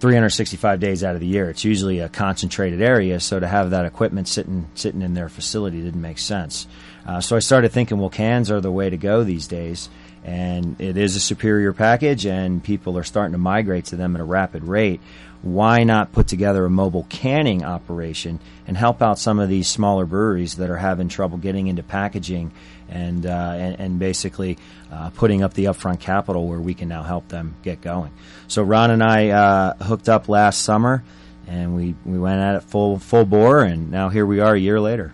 365 0.00 0.78
days 0.80 1.02
out 1.02 1.14
of 1.14 1.20
the 1.20 1.26
year. 1.26 1.50
It's 1.50 1.64
usually 1.64 1.98
a 2.00 2.08
concentrated 2.08 2.80
area, 2.80 3.18
so 3.20 3.40
to 3.40 3.46
have 3.46 3.70
that 3.70 3.84
equipment 3.84 4.28
sitting 4.28 4.68
sitting 4.74 5.02
in 5.02 5.14
their 5.14 5.28
facility 5.28 5.80
didn't 5.80 6.00
make 6.00 6.18
sense. 6.18 6.66
Uh, 7.06 7.20
so 7.20 7.36
I 7.36 7.40
started 7.40 7.72
thinking, 7.72 7.98
well, 7.98 8.10
cans 8.10 8.50
are 8.50 8.60
the 8.60 8.70
way 8.70 8.90
to 8.90 8.96
go 8.96 9.24
these 9.24 9.46
days, 9.46 9.88
and 10.24 10.80
it 10.80 10.96
is 10.96 11.16
a 11.16 11.20
superior 11.20 11.72
package, 11.72 12.26
and 12.26 12.62
people 12.62 12.96
are 12.98 13.04
starting 13.04 13.32
to 13.32 13.38
migrate 13.38 13.86
to 13.86 13.96
them 13.96 14.14
at 14.14 14.20
a 14.20 14.24
rapid 14.24 14.62
rate 14.64 15.00
why 15.42 15.84
not 15.84 16.12
put 16.12 16.26
together 16.26 16.64
a 16.64 16.70
mobile 16.70 17.06
canning 17.08 17.64
operation 17.64 18.40
and 18.66 18.76
help 18.76 19.00
out 19.02 19.18
some 19.18 19.38
of 19.38 19.48
these 19.48 19.68
smaller 19.68 20.04
breweries 20.04 20.56
that 20.56 20.68
are 20.68 20.76
having 20.76 21.08
trouble 21.08 21.38
getting 21.38 21.68
into 21.68 21.82
packaging 21.82 22.52
and 22.88 23.26
uh, 23.26 23.54
and, 23.56 23.78
and, 23.78 23.98
basically 23.98 24.56
uh, 24.90 25.10
putting 25.10 25.42
up 25.42 25.52
the 25.54 25.66
upfront 25.66 26.00
capital 26.00 26.48
where 26.48 26.58
we 26.58 26.74
can 26.74 26.88
now 26.88 27.02
help 27.02 27.28
them 27.28 27.54
get 27.62 27.80
going. 27.80 28.10
So 28.48 28.62
Ron 28.62 28.90
and 28.90 29.02
I 29.02 29.28
uh, 29.28 29.74
hooked 29.76 30.08
up 30.08 30.28
last 30.28 30.62
summer, 30.62 31.04
and 31.46 31.76
we, 31.76 31.94
we 32.06 32.18
went 32.18 32.40
at 32.40 32.56
it 32.56 32.62
full 32.62 32.98
full 32.98 33.26
bore, 33.26 33.62
and 33.62 33.90
now 33.90 34.08
here 34.08 34.24
we 34.24 34.40
are 34.40 34.54
a 34.54 34.58
year 34.58 34.80
later. 34.80 35.12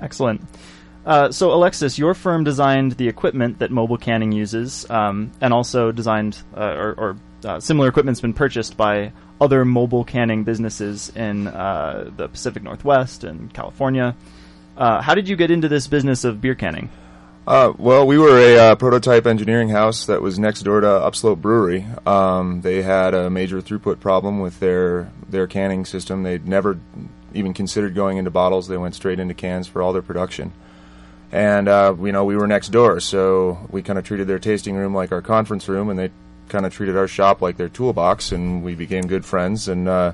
Excellent. 0.00 0.42
Uh, 1.04 1.32
so 1.32 1.52
Alexis, 1.52 1.98
your 1.98 2.14
firm 2.14 2.44
designed 2.44 2.92
the 2.92 3.08
equipment 3.08 3.58
that 3.58 3.70
mobile 3.70 3.96
canning 3.96 4.30
uses, 4.30 4.88
um, 4.90 5.32
and 5.40 5.52
also 5.52 5.90
designed 5.90 6.40
uh, 6.56 6.60
or, 6.60 6.94
or 6.94 7.16
uh, 7.44 7.60
similar 7.60 7.88
equipment's 7.88 8.20
been 8.20 8.34
purchased 8.34 8.76
by 8.76 9.12
other 9.40 9.64
mobile 9.64 10.04
canning 10.04 10.44
businesses 10.44 11.10
in 11.14 11.46
uh, 11.46 12.10
the 12.16 12.28
Pacific 12.28 12.62
Northwest 12.62 13.24
and 13.24 13.52
California. 13.52 14.16
Uh, 14.76 15.00
how 15.02 15.14
did 15.14 15.28
you 15.28 15.36
get 15.36 15.50
into 15.50 15.68
this 15.68 15.86
business 15.86 16.24
of 16.24 16.40
beer 16.40 16.54
canning? 16.54 16.90
Uh, 17.48 17.72
well, 17.78 18.06
we 18.06 18.18
were 18.18 18.38
a 18.38 18.58
uh, 18.58 18.74
prototype 18.74 19.26
engineering 19.26 19.70
house 19.70 20.04
that 20.04 20.20
was 20.20 20.38
next 20.38 20.62
door 20.64 20.82
to 20.82 20.86
Upslope 20.86 21.40
Brewery. 21.40 21.86
Um, 22.04 22.60
they 22.60 22.82
had 22.82 23.14
a 23.14 23.30
major 23.30 23.62
throughput 23.62 24.00
problem 24.00 24.40
with 24.40 24.60
their 24.60 25.10
their 25.30 25.46
canning 25.46 25.86
system. 25.86 26.24
They'd 26.24 26.46
never 26.46 26.78
even 27.32 27.54
considered 27.54 27.94
going 27.94 28.18
into 28.18 28.30
bottles. 28.30 28.68
They 28.68 28.76
went 28.76 28.94
straight 28.94 29.18
into 29.18 29.32
cans 29.32 29.66
for 29.66 29.80
all 29.80 29.94
their 29.94 30.02
production. 30.02 30.52
And 31.32 31.68
uh, 31.68 31.94
you 31.98 32.12
know, 32.12 32.26
we 32.26 32.36
were 32.36 32.46
next 32.46 32.68
door, 32.68 33.00
so 33.00 33.66
we 33.70 33.82
kind 33.82 33.98
of 33.98 34.04
treated 34.04 34.26
their 34.26 34.38
tasting 34.38 34.76
room 34.76 34.94
like 34.94 35.10
our 35.10 35.22
conference 35.22 35.68
room, 35.68 35.88
and 35.88 35.98
they 35.98 36.10
kind 36.48 36.66
of 36.66 36.72
treated 36.72 36.96
our 36.96 37.08
shop 37.08 37.40
like 37.40 37.56
their 37.56 37.68
toolbox, 37.68 38.32
and 38.32 38.62
we 38.62 38.74
became 38.74 39.06
good 39.06 39.24
friends. 39.24 39.68
And 39.68 39.88
uh, 39.88 40.12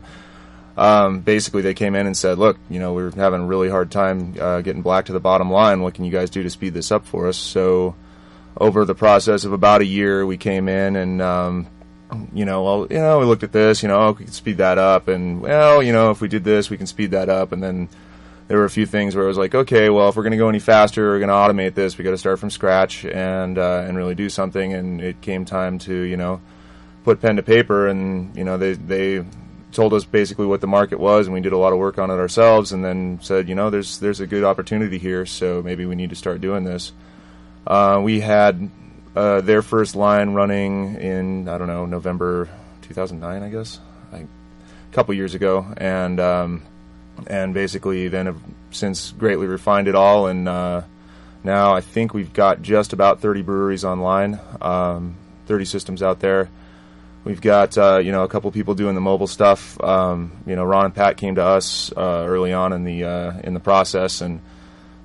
um, 0.76 1.20
basically, 1.20 1.62
they 1.62 1.74
came 1.74 1.94
in 1.94 2.06
and 2.06 2.16
said, 2.16 2.38
"Look, 2.38 2.58
you 2.68 2.78
know, 2.78 2.92
we're 2.92 3.10
having 3.12 3.42
a 3.42 3.46
really 3.46 3.70
hard 3.70 3.90
time 3.90 4.34
uh, 4.40 4.60
getting 4.60 4.82
black 4.82 5.06
to 5.06 5.12
the 5.12 5.20
bottom 5.20 5.50
line. 5.50 5.82
What 5.82 5.94
can 5.94 6.04
you 6.04 6.12
guys 6.12 6.30
do 6.30 6.42
to 6.42 6.50
speed 6.50 6.74
this 6.74 6.92
up 6.92 7.06
for 7.06 7.28
us?" 7.28 7.36
So, 7.36 7.94
over 8.56 8.84
the 8.84 8.94
process 8.94 9.44
of 9.44 9.52
about 9.52 9.80
a 9.80 9.86
year, 9.86 10.26
we 10.26 10.36
came 10.36 10.68
in 10.68 10.96
and. 10.96 11.22
Um, 11.22 11.66
you 12.32 12.44
know, 12.44 12.62
well, 12.62 12.86
you 12.90 12.98
know, 12.98 13.18
we 13.18 13.24
looked 13.24 13.42
at 13.42 13.50
this, 13.50 13.82
you 13.82 13.88
know, 13.88 13.98
oh, 13.98 14.10
we 14.12 14.24
can 14.26 14.32
speed 14.32 14.58
that 14.58 14.78
up, 14.78 15.08
and 15.08 15.40
well, 15.40 15.82
you 15.82 15.92
know, 15.92 16.12
if 16.12 16.20
we 16.20 16.28
did 16.28 16.44
this, 16.44 16.70
we 16.70 16.76
can 16.76 16.86
speed 16.86 17.10
that 17.10 17.28
up, 17.28 17.50
and 17.50 17.60
then 17.60 17.88
there 18.48 18.58
were 18.58 18.64
a 18.64 18.70
few 18.70 18.86
things 18.86 19.16
where 19.16 19.24
I 19.24 19.28
was 19.28 19.38
like, 19.38 19.54
okay, 19.54 19.88
well, 19.88 20.08
if 20.08 20.16
we're 20.16 20.22
going 20.22 20.32
to 20.32 20.38
go 20.38 20.48
any 20.48 20.58
faster, 20.58 21.10
we're 21.10 21.18
going 21.18 21.28
to 21.28 21.34
automate 21.34 21.74
this. 21.74 21.96
We 21.96 22.04
got 22.04 22.10
to 22.10 22.18
start 22.18 22.38
from 22.38 22.50
scratch 22.50 23.04
and 23.04 23.56
uh, 23.58 23.84
and 23.86 23.96
really 23.96 24.14
do 24.14 24.28
something. 24.28 24.74
And 24.74 25.00
it 25.00 25.20
came 25.20 25.44
time 25.44 25.78
to 25.80 25.94
you 25.94 26.16
know 26.16 26.40
put 27.04 27.20
pen 27.20 27.36
to 27.36 27.42
paper, 27.42 27.88
and 27.88 28.36
you 28.36 28.44
know 28.44 28.58
they 28.58 28.74
they 28.74 29.24
told 29.72 29.92
us 29.92 30.04
basically 30.04 30.46
what 30.46 30.60
the 30.60 30.66
market 30.66 31.00
was, 31.00 31.26
and 31.26 31.34
we 31.34 31.40
did 31.40 31.52
a 31.52 31.58
lot 31.58 31.72
of 31.72 31.78
work 31.78 31.98
on 31.98 32.10
it 32.10 32.14
ourselves, 32.14 32.72
and 32.72 32.84
then 32.84 33.18
said, 33.22 33.48
you 33.48 33.54
know, 33.54 33.70
there's 33.70 33.98
there's 33.98 34.20
a 34.20 34.26
good 34.26 34.44
opportunity 34.44 34.98
here, 34.98 35.26
so 35.26 35.62
maybe 35.62 35.86
we 35.86 35.94
need 35.94 36.10
to 36.10 36.16
start 36.16 36.40
doing 36.40 36.64
this. 36.64 36.92
Uh, 37.66 38.00
we 38.02 38.20
had 38.20 38.70
uh, 39.16 39.40
their 39.40 39.62
first 39.62 39.96
line 39.96 40.30
running 40.30 40.96
in 40.96 41.48
I 41.48 41.56
don't 41.56 41.68
know 41.68 41.86
November 41.86 42.48
2009, 42.82 43.42
I 43.42 43.48
guess, 43.48 43.80
a 44.12 44.26
couple 44.92 45.14
years 45.14 45.34
ago, 45.34 45.66
and 45.76 46.20
um, 46.20 46.62
and 47.26 47.54
basically 47.54 48.08
then 48.08 48.26
have 48.26 48.40
since 48.70 49.12
greatly 49.12 49.46
refined 49.46 49.88
it 49.88 49.94
all. 49.94 50.26
And 50.26 50.48
uh, 50.48 50.82
now 51.42 51.74
I 51.74 51.80
think 51.80 52.14
we've 52.14 52.32
got 52.32 52.62
just 52.62 52.92
about 52.92 53.20
30 53.20 53.42
breweries 53.42 53.84
online, 53.84 54.40
um, 54.60 55.16
30 55.46 55.64
systems 55.64 56.02
out 56.02 56.20
there. 56.20 56.48
We've 57.24 57.40
got 57.40 57.78
uh, 57.78 57.98
you 57.98 58.12
know 58.12 58.22
a 58.22 58.28
couple 58.28 58.50
people 58.50 58.74
doing 58.74 58.94
the 58.94 59.00
mobile 59.00 59.26
stuff. 59.26 59.80
Um, 59.82 60.32
you 60.46 60.56
know, 60.56 60.64
Ron 60.64 60.86
and 60.86 60.94
Pat 60.94 61.16
came 61.16 61.36
to 61.36 61.42
us 61.42 61.90
uh, 61.96 62.24
early 62.26 62.52
on 62.52 62.74
in 62.74 62.84
the 62.84 63.04
uh, 63.04 63.40
in 63.42 63.54
the 63.54 63.60
process 63.60 64.20
and 64.20 64.40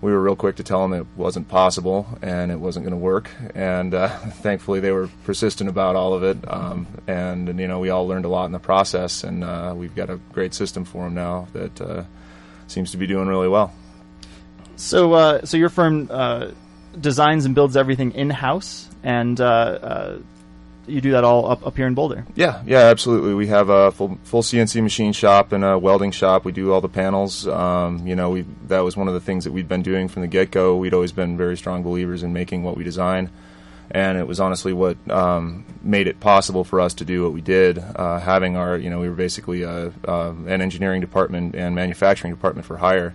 we 0.02 0.12
were 0.12 0.22
real 0.22 0.36
quick 0.36 0.56
to 0.56 0.64
tell 0.64 0.82
them 0.82 0.94
it 0.94 1.06
wasn't 1.18 1.48
possible 1.50 2.08
and 2.22 2.52
it 2.52 2.60
wasn't 2.60 2.86
going 2.86 2.92
to 2.92 2.98
work. 2.98 3.30
And 3.54 3.94
uh, 3.94 4.08
thankfully, 4.42 4.80
they 4.80 4.92
were 4.92 5.10
persistent 5.26 5.70
about 5.70 5.96
all 5.96 6.14
of 6.14 6.24
it. 6.24 6.38
Um, 6.48 6.88
and, 7.08 7.50
and, 7.50 7.60
you 7.60 7.68
know, 7.68 7.80
we 7.80 7.90
all 7.90 8.08
learned 8.08 8.26
a 8.26 8.30
lot 8.30 8.46
in 8.46 8.52
the 8.52 8.60
process, 8.60 9.24
and 9.24 9.44
uh, 9.44 9.74
we've 9.76 9.96
got 9.96 10.10
a 10.10 10.18
great 10.32 10.54
system 10.54 10.86
for 10.86 11.04
them 11.04 11.16
now 11.16 11.48
that 11.54 11.82
uh, 11.82 12.04
seems 12.68 12.92
to 12.92 12.98
be 12.98 13.08
doing 13.08 13.28
really 13.28 13.50
well. 13.50 13.74
So, 14.78 15.14
uh, 15.14 15.46
so 15.46 15.58
your 15.58 15.70
firm 15.70 16.08
uh, 16.10 16.52
designs 17.00 17.46
and 17.46 17.54
builds 17.54 17.76
everything 17.76 18.14
in 18.14 18.30
house, 18.30 18.90
and 19.04 19.40
uh, 19.42 20.20
you 20.90 21.02
do 21.02 21.12
that 21.12 21.24
all 21.24 21.50
up, 21.50 21.66
up 21.66 21.76
here 21.76 21.88
in 21.88 21.94
Boulder. 21.94 22.26
Yeah, 22.36 22.62
yeah, 22.66 22.80
absolutely. 22.80 23.34
We 23.34 23.48
have 23.48 23.70
a 23.70 23.92
full 23.92 24.18
full 24.24 24.42
CNC 24.42 24.82
machine 24.82 25.14
shop 25.14 25.52
and 25.52 25.64
a 25.64 25.78
welding 25.78 26.12
shop. 26.12 26.46
We 26.46 26.52
do 26.52 26.74
all 26.74 26.82
the 26.82 26.90
panels. 26.90 27.48
Um, 27.48 28.06
you 28.08 28.16
know, 28.16 28.30
we 28.30 28.46
that 28.68 28.82
was 28.82 28.98
one 28.98 29.08
of 29.08 29.14
the 29.14 29.20
things 29.20 29.44
that 29.44 29.52
we'd 29.52 29.68
been 29.68 29.84
doing 29.84 30.08
from 30.08 30.22
the 30.22 30.28
get 30.28 30.52
go. 30.52 30.76
We'd 30.76 30.94
always 30.94 31.12
been 31.12 31.38
very 31.38 31.58
strong 31.58 31.84
believers 31.84 32.24
in 32.24 32.34
making 32.34 32.64
what 32.64 32.78
we 32.78 32.84
design, 32.84 33.30
and 33.92 34.18
it 34.18 34.28
was 34.28 34.40
honestly 34.40 34.74
what 34.74 34.98
um, 35.10 35.66
made 35.82 36.08
it 36.08 36.20
possible 36.20 36.64
for 36.64 36.80
us 36.80 36.94
to 36.96 37.06
do 37.06 37.24
what 37.24 37.34
we 37.34 37.42
did. 37.42 37.78
Uh, 37.78 38.20
having 38.20 38.56
our, 38.56 38.78
you 38.78 38.90
know, 38.90 39.00
we 39.00 39.10
were 39.10 39.16
basically 39.16 39.64
a, 39.64 39.92
uh, 40.08 40.34
an 40.48 40.62
engineering 40.62 41.02
department 41.02 41.56
and 41.56 41.76
manufacturing 41.76 42.34
department 42.34 42.66
for 42.66 42.78
hire. 42.78 43.14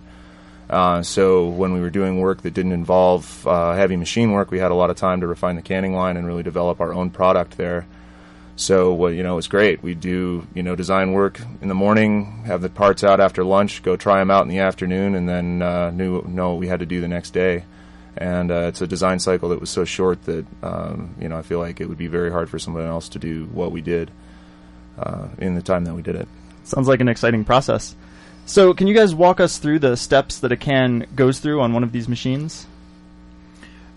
Uh, 0.69 1.03
so 1.03 1.47
when 1.47 1.73
we 1.73 1.79
were 1.79 1.89
doing 1.89 2.19
work 2.19 2.41
that 2.41 2.53
didn't 2.53 2.71
involve 2.71 3.45
uh, 3.45 3.73
heavy 3.73 3.95
machine 3.95 4.31
work, 4.31 4.51
we 4.51 4.59
had 4.59 4.71
a 4.71 4.75
lot 4.75 4.89
of 4.89 4.97
time 4.97 5.21
to 5.21 5.27
refine 5.27 5.55
the 5.55 5.61
canning 5.61 5.93
line 5.93 6.17
and 6.17 6.25
really 6.25 6.43
develop 6.43 6.81
our 6.81 6.93
own 6.93 7.09
product 7.09 7.57
there. 7.57 7.85
So 8.55 8.93
well, 8.93 9.11
you 9.11 9.21
know, 9.21 9.33
it 9.33 9.35
was 9.35 9.47
great. 9.47 9.83
We 9.83 9.93
do 9.95 10.47
you 10.53 10.63
know 10.63 10.75
design 10.75 11.11
work 11.11 11.39
in 11.61 11.67
the 11.67 11.75
morning, 11.75 12.43
have 12.45 12.61
the 12.61 12.69
parts 12.69 13.03
out 13.03 13.19
after 13.19 13.43
lunch, 13.43 13.83
go 13.83 13.97
try 13.97 14.19
them 14.19 14.31
out 14.31 14.43
in 14.43 14.47
the 14.47 14.59
afternoon, 14.59 15.15
and 15.15 15.27
then 15.27 15.61
uh, 15.61 15.91
knew 15.91 16.21
know 16.21 16.51
what 16.51 16.59
we 16.59 16.67
had 16.67 16.79
to 16.79 16.85
do 16.85 17.01
the 17.01 17.07
next 17.07 17.31
day. 17.31 17.65
And 18.17 18.49
uh, 18.49 18.67
it's 18.67 18.79
a 18.81 18.87
design 18.87 19.19
cycle 19.19 19.49
that 19.49 19.59
was 19.59 19.69
so 19.69 19.83
short 19.83 20.23
that 20.23 20.45
um, 20.63 21.15
you 21.19 21.27
know 21.27 21.37
I 21.37 21.41
feel 21.41 21.59
like 21.59 21.81
it 21.81 21.89
would 21.89 21.97
be 21.97 22.07
very 22.07 22.31
hard 22.31 22.49
for 22.49 22.57
someone 22.57 22.85
else 22.85 23.09
to 23.09 23.19
do 23.19 23.45
what 23.51 23.73
we 23.73 23.81
did 23.81 24.09
uh, 24.97 25.27
in 25.37 25.55
the 25.55 25.61
time 25.61 25.83
that 25.83 25.93
we 25.93 26.01
did 26.01 26.15
it. 26.15 26.27
Sounds 26.63 26.87
like 26.87 27.01
an 27.01 27.09
exciting 27.09 27.43
process. 27.43 27.93
So, 28.47 28.75
can 28.75 28.85
you 28.85 28.93
guys 28.93 29.15
walk 29.15 29.39
us 29.39 29.57
through 29.57 29.79
the 29.79 29.97
steps 29.97 30.39
that 30.39 30.51
a 30.51 30.57
can 30.57 31.07
goes 31.15 31.39
through 31.39 31.61
on 31.61 31.73
one 31.73 31.83
of 31.83 31.91
these 31.91 32.07
machines? 32.07 32.67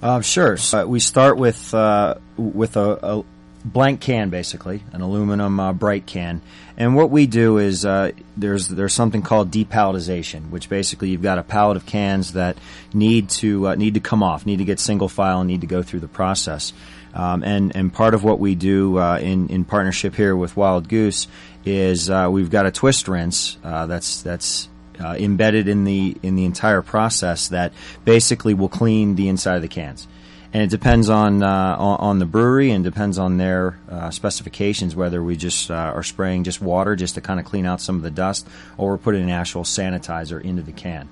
Uh, 0.03 0.23
sure. 0.23 0.57
So, 0.57 0.83
uh, 0.83 0.87
we 0.87 1.01
start 1.01 1.37
with 1.37 1.75
uh, 1.75 2.15
with 2.39 2.79
a, 2.79 2.99
a, 3.03 3.25
blank 3.63 4.01
can, 4.01 4.31
basically, 4.31 4.83
an 4.93 5.03
aluminum 5.03 5.61
uh, 5.61 5.75
bright 5.75 6.07
can. 6.07 6.41
And 6.79 6.97
what 6.97 7.11
we 7.11 7.27
do 7.27 7.59
is 7.59 7.85
uh, 7.85 8.13
there's 8.39 8.69
there's 8.69 8.95
something 8.95 9.21
called 9.21 9.51
depalletization, 9.51 10.49
which 10.49 10.71
basically 10.71 11.11
you've 11.11 11.21
got 11.21 11.37
a 11.37 11.43
pallet 11.43 11.77
of 11.77 11.85
cans 11.85 12.33
that 12.33 12.57
need 12.95 13.29
to 13.31 13.69
uh, 13.69 13.75
need 13.75 13.95
to 13.95 14.01
come 14.01 14.23
off, 14.23 14.47
need 14.47 14.59
to 14.59 14.65
get 14.65 14.81
single 14.81 15.11
file, 15.11 15.41
and 15.41 15.49
need 15.49 15.61
to 15.61 15.67
go 15.67 15.83
through 15.83 16.01
the 16.01 16.09
process. 16.09 16.73
Um, 17.13 17.43
and 17.43 17.77
and 17.77 17.93
part 17.93 18.15
of 18.15 18.25
what 18.25 18.39
we 18.39 18.55
do 18.55 18.99
in 18.99 19.49
in 19.49 19.67
partnership 19.67 20.15
here 20.15 20.35
with 20.35 20.57
Wild 20.57 20.89
Goose 20.89 21.27
is 21.69 22.11
uh, 22.11 22.29
we've 22.31 22.51
got 22.51 22.67
a 22.67 22.71
twist 22.71 23.07
rinse 23.09 23.59
uh, 23.63 23.87
that's 23.87 24.23
that's 24.23 24.69
uh, 25.01 25.15
embedded 25.19 25.69
in 25.69 25.85
the 25.85 26.17
in 26.23 26.35
the 26.35 26.45
entire 26.45 26.83
process 26.83 27.49
that 27.49 27.73
basically 28.05 28.55
will 28.55 28.69
clean 28.69 29.15
the 29.15 29.29
inside 29.29 29.57
of 29.57 29.63
the 29.63 29.69
cans. 29.69 30.09
And 30.53 30.63
it 30.63 30.71
depends 30.71 31.11
on 31.11 31.43
uh, 31.43 31.77
on, 31.79 32.21
the 32.21 32.25
brewery 32.25 32.71
and 32.71 32.83
depends 32.83 33.19
on 33.19 33.37
their 33.37 33.79
uh, 33.91 34.11
specifications 34.11 34.97
whether 34.97 35.23
we 35.23 35.37
just 35.37 35.71
uh, 35.71 35.75
are 35.75 36.03
spraying 36.03 36.45
just 36.45 36.63
water 36.63 36.97
just 36.97 37.17
to 37.17 37.21
kind 37.21 37.39
of 37.39 37.45
clean 37.45 37.67
out 37.67 37.83
some 37.83 37.97
of 37.97 38.03
the 38.03 38.11
dust, 38.11 38.49
or 38.79 38.93
we're 38.93 38.99
putting 38.99 39.25
an 39.25 39.31
actual 39.31 39.63
sanitizer 39.63 40.41
into 40.41 40.63
the 40.63 40.73
can. 40.73 41.09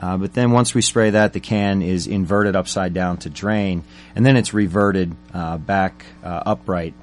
But 0.00 0.32
then 0.32 0.52
once 0.52 0.74
we 0.74 0.80
spray 0.80 1.10
that, 1.10 1.34
the 1.34 1.40
can 1.40 1.82
is 1.82 2.06
inverted 2.06 2.56
upside 2.56 2.94
down 2.94 3.18
to 3.18 3.28
drain, 3.28 3.84
and 4.16 4.24
then 4.24 4.36
it's 4.36 4.54
reverted 4.54 5.14
back 5.34 6.06
upright. 6.22 6.94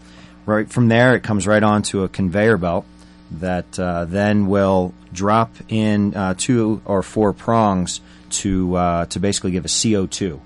Right 0.47 0.67
from 0.67 0.87
there, 0.87 1.15
it 1.15 1.21
comes 1.21 1.45
right 1.45 1.61
onto 1.61 2.01
a 2.01 2.09
conveyor 2.09 2.57
belt 2.57 2.85
that 3.31 3.79
uh, 3.79 4.05
then 4.05 4.47
will 4.47 4.93
drop 5.11 5.55
in 5.67 6.15
uh, 6.15 6.33
two 6.37 6.81
or 6.85 7.03
four 7.03 7.33
prongs 7.33 8.01
to 8.29 8.75
uh, 8.75 9.05
to 9.05 9.19
basically 9.19 9.51
give 9.51 9.65
a 9.65 9.69
CO2 9.69 10.39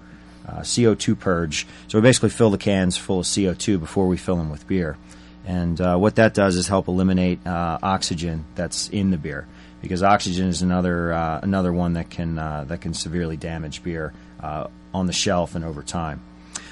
CO2 0.50 1.19
purge. 1.19 1.67
So 1.88 2.00
we 2.00 2.01
basically 2.01 2.29
fill 2.29 2.50
the 2.50 2.57
cans 2.57 2.98
full 2.98 3.19
of 3.19 3.27
CO2 3.27 3.79
before 3.79 4.07
we 4.07 4.17
fill 4.17 4.36
them 4.36 4.50
with 4.50 4.67
beer. 4.67 4.98
And 5.45 5.79
what 5.79 6.15
that 6.15 6.33
does 6.33 6.55
is 6.55 6.67
help 6.67 6.88
eliminate 6.88 7.39
oxygen 7.45 8.45
that's 8.55 8.89
in 8.89 9.12
the 9.12 9.17
beer 9.17 9.48
because 9.81 10.03
oxygen 10.03 10.48
is 10.48 10.62
another 10.62 11.13
uh, 11.13 11.39
another 11.41 11.71
one 11.71 11.93
that 11.93 12.09
can 12.09 12.38
uh, 12.38 12.65
that 12.67 12.81
can 12.81 12.93
severely 12.93 13.38
damage 13.38 13.83
beer 13.83 14.13
uh, 14.41 14.67
on 14.93 15.07
the 15.07 15.13
shelf 15.13 15.55
and 15.55 15.63
over 15.63 15.81
time. 15.81 16.21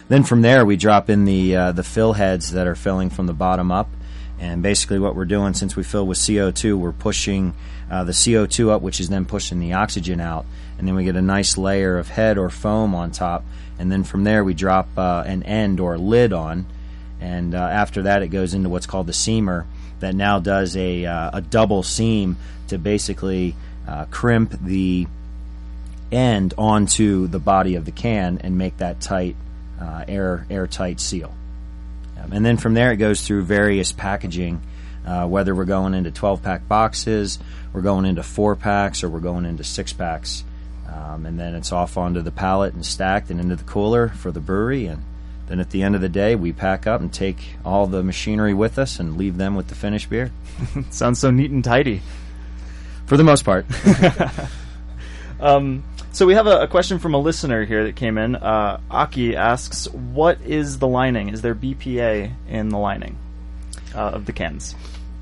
Then 0.10 0.24
from 0.24 0.42
there 0.42 0.66
we 0.66 0.78
drop 0.78 1.10
in 1.10 1.26
the 1.26 1.56
uh, 1.56 1.72
the 1.72 1.84
fill 1.84 2.14
heads 2.14 2.52
that 2.52 2.68
are 2.68 2.76
filling 2.76 3.10
from 3.10 3.28
the 3.28 3.34
bottom 3.34 3.72
up, 3.72 3.90
and 4.40 4.62
basically 4.62 5.00
what 5.00 5.16
we're 5.16 5.26
doing 5.26 5.54
since 5.54 5.76
we 5.76 5.84
fill 5.84 6.06
with 6.06 6.18
CO2, 6.18 6.78
we're 6.78 6.92
pushing 6.92 7.54
uh, 7.90 8.04
the 8.04 8.12
CO2 8.12 8.70
up, 8.70 8.82
which 8.82 9.00
is 9.00 9.10
then 9.10 9.26
pushing 9.26 9.60
the 9.60 9.74
oxygen 9.74 10.20
out, 10.20 10.46
and 10.78 10.88
then 10.88 10.96
we 10.96 11.04
get 11.04 11.16
a 11.16 11.22
nice 11.22 11.58
layer 11.58 11.98
of 11.98 12.10
head 12.10 12.38
or 12.38 12.50
foam 12.50 12.94
on 12.94 13.12
top, 13.12 13.44
and 13.80 13.92
then 13.92 14.04
from 14.04 14.24
there 14.24 14.44
we 14.44 14.54
drop 14.54 14.88
uh, 14.98 15.24
an 15.26 15.44
end 15.44 15.80
or 15.80 15.98
lid 15.98 16.34
on, 16.34 16.66
and 17.20 17.56
after 17.56 18.04
that 18.04 18.22
it 18.22 18.28
goes 18.28 18.54
into 18.54 18.70
what's 18.70 18.86
called 18.86 19.08
the 19.08 19.14
seamer 19.14 19.66
that 20.00 20.16
now 20.16 20.40
does 20.40 20.76
a, 20.78 21.06
uh, 21.06 21.32
a 21.34 21.42
double 21.42 21.84
seam 21.84 22.38
to 22.68 22.78
basically 22.78 23.56
uh, 23.88 24.06
crimp 24.06 24.52
the 24.62 25.08
end 26.12 26.54
onto 26.58 27.28
the 27.28 27.40
body 27.40 27.76
of 27.76 27.86
the 27.86 27.92
can 27.92 28.38
and 28.40 28.58
make 28.58 28.78
that 28.78 29.02
tight, 29.02 29.36
uh, 29.82 30.06
air 30.08 30.46
airtight 30.50 31.00
seal. 31.00 31.34
Um, 32.28 32.34
and 32.34 32.46
then 32.46 32.58
from 32.58 32.74
there, 32.74 32.92
it 32.92 32.98
goes 32.98 33.26
through 33.26 33.44
various 33.44 33.92
packaging. 33.92 34.62
Uh, 35.06 35.26
whether 35.26 35.56
we're 35.56 35.66
going 35.66 35.94
into 35.94 36.12
12 36.12 36.44
pack 36.44 36.68
boxes, 36.68 37.40
we're 37.72 37.82
going 37.82 38.06
into 38.06 38.24
four 38.24 38.56
packs, 38.56 39.04
or 39.04 39.10
we're 39.10 39.22
going 39.22 39.46
into 39.46 39.64
six 39.64 39.94
packs. 39.94 40.44
Um, 40.88 41.26
and 41.26 41.40
then 41.40 41.56
it's 41.56 41.72
off 41.72 41.98
onto 41.98 42.22
the 42.22 42.32
pallet 42.32 42.74
and 42.74 42.86
stacked 42.86 43.30
and 43.30 43.40
into 43.40 43.56
the 43.56 43.64
cooler 43.64 44.10
for 44.10 44.32
the 44.32 44.40
brewery. 44.40 44.86
And 44.88 45.04
then 45.48 45.60
at 45.60 45.70
the 45.70 45.84
end 45.84 45.96
of 45.96 46.02
the 46.02 46.10
day, 46.10 46.36
we 46.36 46.52
pack 46.52 46.88
up 46.88 47.00
and 47.00 47.12
take 47.12 47.38
all 47.64 47.88
the 47.88 48.04
machinery 48.04 48.54
with 48.54 48.78
us 48.78 49.00
and 49.00 49.18
leave 49.18 49.38
them 49.38 49.56
with 49.56 49.68
the 49.68 49.76
finished 49.76 50.10
beer. 50.10 50.32
Sounds 50.90 51.20
so 51.20 51.32
neat 51.32 51.52
and 51.52 51.64
tidy. 51.64 52.02
For 53.06 53.16
the 53.16 53.24
most 53.24 53.46
part. 53.46 53.66
um, 55.40 55.84
so 56.18 56.26
we 56.26 56.34
have 56.34 56.48
a, 56.48 56.62
a, 56.62 56.68
question 56.68 56.98
from 56.98 57.14
a 57.14 57.20
listener 57.20 57.64
here 57.64 57.84
that 57.84 57.96
came 57.96 58.18
in. 58.18 58.36
Uh, 58.36 58.82
Aki 58.90 59.36
asks, 59.36 59.88
"What 59.92 60.42
is 60.42 60.80
the 60.80 60.88
lining? 60.88 61.30
Is 61.30 61.44
there 61.44 61.54
BPA 61.54 62.34
in 62.50 62.70
the 62.70 62.80
lining 62.80 63.20
uh, 63.94 64.00
of 64.00 64.26
the 64.26 64.34
cans?" 64.34 64.74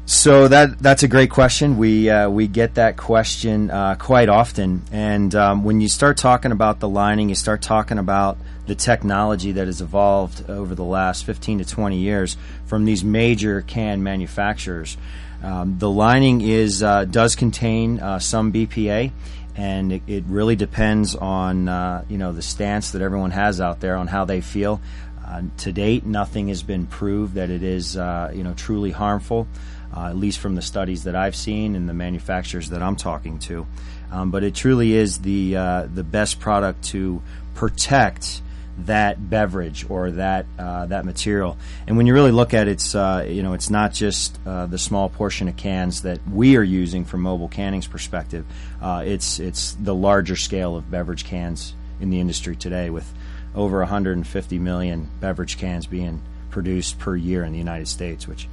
So 0.06 0.48
that 0.48 0.80
that's 0.80 1.04
a 1.04 1.10
great 1.10 1.32
question. 1.32 1.78
We 1.78 2.10
uh, 2.10 2.30
we 2.30 2.48
get 2.48 2.76
that 2.76 2.96
question 2.96 3.70
uh, 3.72 3.96
quite 3.96 4.30
often, 4.30 4.84
and 4.90 5.36
um, 5.36 5.66
when 5.66 5.82
you 5.82 5.90
start 5.90 6.16
talking 6.16 6.54
about 6.54 6.80
the 6.80 6.88
lining, 6.88 7.28
you 7.28 7.36
start 7.36 7.62
talking 7.62 7.98
about 7.98 8.38
the 8.66 8.76
technology 8.76 9.52
that 9.52 9.68
has 9.68 9.82
evolved 9.82 10.50
over 10.50 10.76
the 10.76 10.84
last 10.84 11.26
15 11.26 11.60
to 11.60 11.66
20 11.66 11.98
years 11.98 12.38
from 12.68 12.86
these 12.86 13.04
major 13.04 13.62
can 13.62 14.02
manufacturers. 14.02 14.96
Um, 15.44 15.78
the 15.78 15.90
lining 15.90 16.40
is 16.40 16.82
uh, 16.82 17.06
does 17.06 17.36
contain 17.36 18.00
uh, 18.00 18.18
some 18.18 18.54
BPA, 18.54 19.12
and 19.56 19.94
it, 19.94 20.02
it, 20.08 20.24
really 20.28 20.56
depends 20.56 21.16
on 21.16 21.68
uh, 21.68 22.04
you 22.10 22.18
know 22.18 22.34
the 22.34 22.42
stance 22.42 22.92
that 22.92 23.02
everyone 23.02 23.32
has 23.32 23.62
out 23.62 23.80
there 23.80 23.96
on 23.96 24.08
how 24.08 24.26
they 24.26 24.42
feel. 24.42 24.82
Uh, 25.26 25.42
to 25.58 25.72
date, 25.72 26.06
nothing 26.06 26.50
has 26.50 26.62
been 26.62 26.86
proved 26.86 27.34
that 27.36 27.50
it 27.50 27.64
is 27.64 27.98
uh, 27.98 28.32
you 28.34 28.44
know 28.44 28.54
truly 28.54 28.92
harmful 28.92 29.48
uh, 29.96 30.10
at 30.10 30.18
least 30.18 30.40
from 30.40 30.56
the 30.56 30.62
studies 30.62 31.04
that 31.06 31.16
I've 31.16 31.36
seen 31.36 31.76
and 31.76 31.88
the 31.88 31.94
manufacturers 31.94 32.70
that 32.70 32.82
I'm 32.82 32.96
talking 32.96 33.40
to. 33.40 33.66
Um, 34.12 34.32
but 34.32 34.44
it 34.44 34.54
truly 34.54 34.94
is 34.94 35.20
the 35.20 35.56
uh, 35.56 35.88
the 35.94 36.04
best 36.04 36.40
product 36.40 36.84
to 36.86 37.22
protect 37.54 38.42
that 38.80 39.30
beverage 39.30 39.90
or 39.90 40.12
that 40.12 40.46
uh, 40.60 40.86
that 40.88 41.06
material. 41.06 41.58
And 41.88 41.98
when 41.98 42.08
you 42.08 42.14
really 42.14 42.32
look 42.32 42.54
at 42.54 42.68
it, 42.68 42.72
it's 42.72 42.96
uh, 42.96 43.26
you 43.28 43.44
know 43.44 43.54
it's 43.54 43.70
not 43.70 43.94
just 43.94 44.40
uh, 44.46 44.66
the 44.66 44.78
small 44.78 45.10
portion 45.10 45.48
of 45.48 45.56
cans 45.56 46.02
that 46.02 46.20
we 46.28 46.58
are 46.58 46.64
using 46.64 47.06
from 47.06 47.22
mobile 47.22 47.48
canning's 47.48 47.88
perspective. 47.88 48.46
Uh, 48.82 49.04
it's 49.06 49.40
it's 49.40 49.74
the 49.74 49.96
larger 49.96 50.36
scale 50.36 50.76
of 50.76 50.90
beverage 50.92 51.26
cans 51.26 51.74
in 52.00 52.10
the 52.10 52.20
industry 52.20 52.56
today, 52.56 52.90
with 52.90 53.12
over 53.56 53.80
150 53.80 54.60
million 54.60 55.10
beverage 55.22 55.58
cans 55.58 55.86
being 55.86 56.22
produced 56.50 57.00
per 57.00 57.16
year 57.16 57.44
in 57.44 57.54
the 57.54 57.58
United 57.58 57.88
States, 57.88 58.28
which 58.28 58.48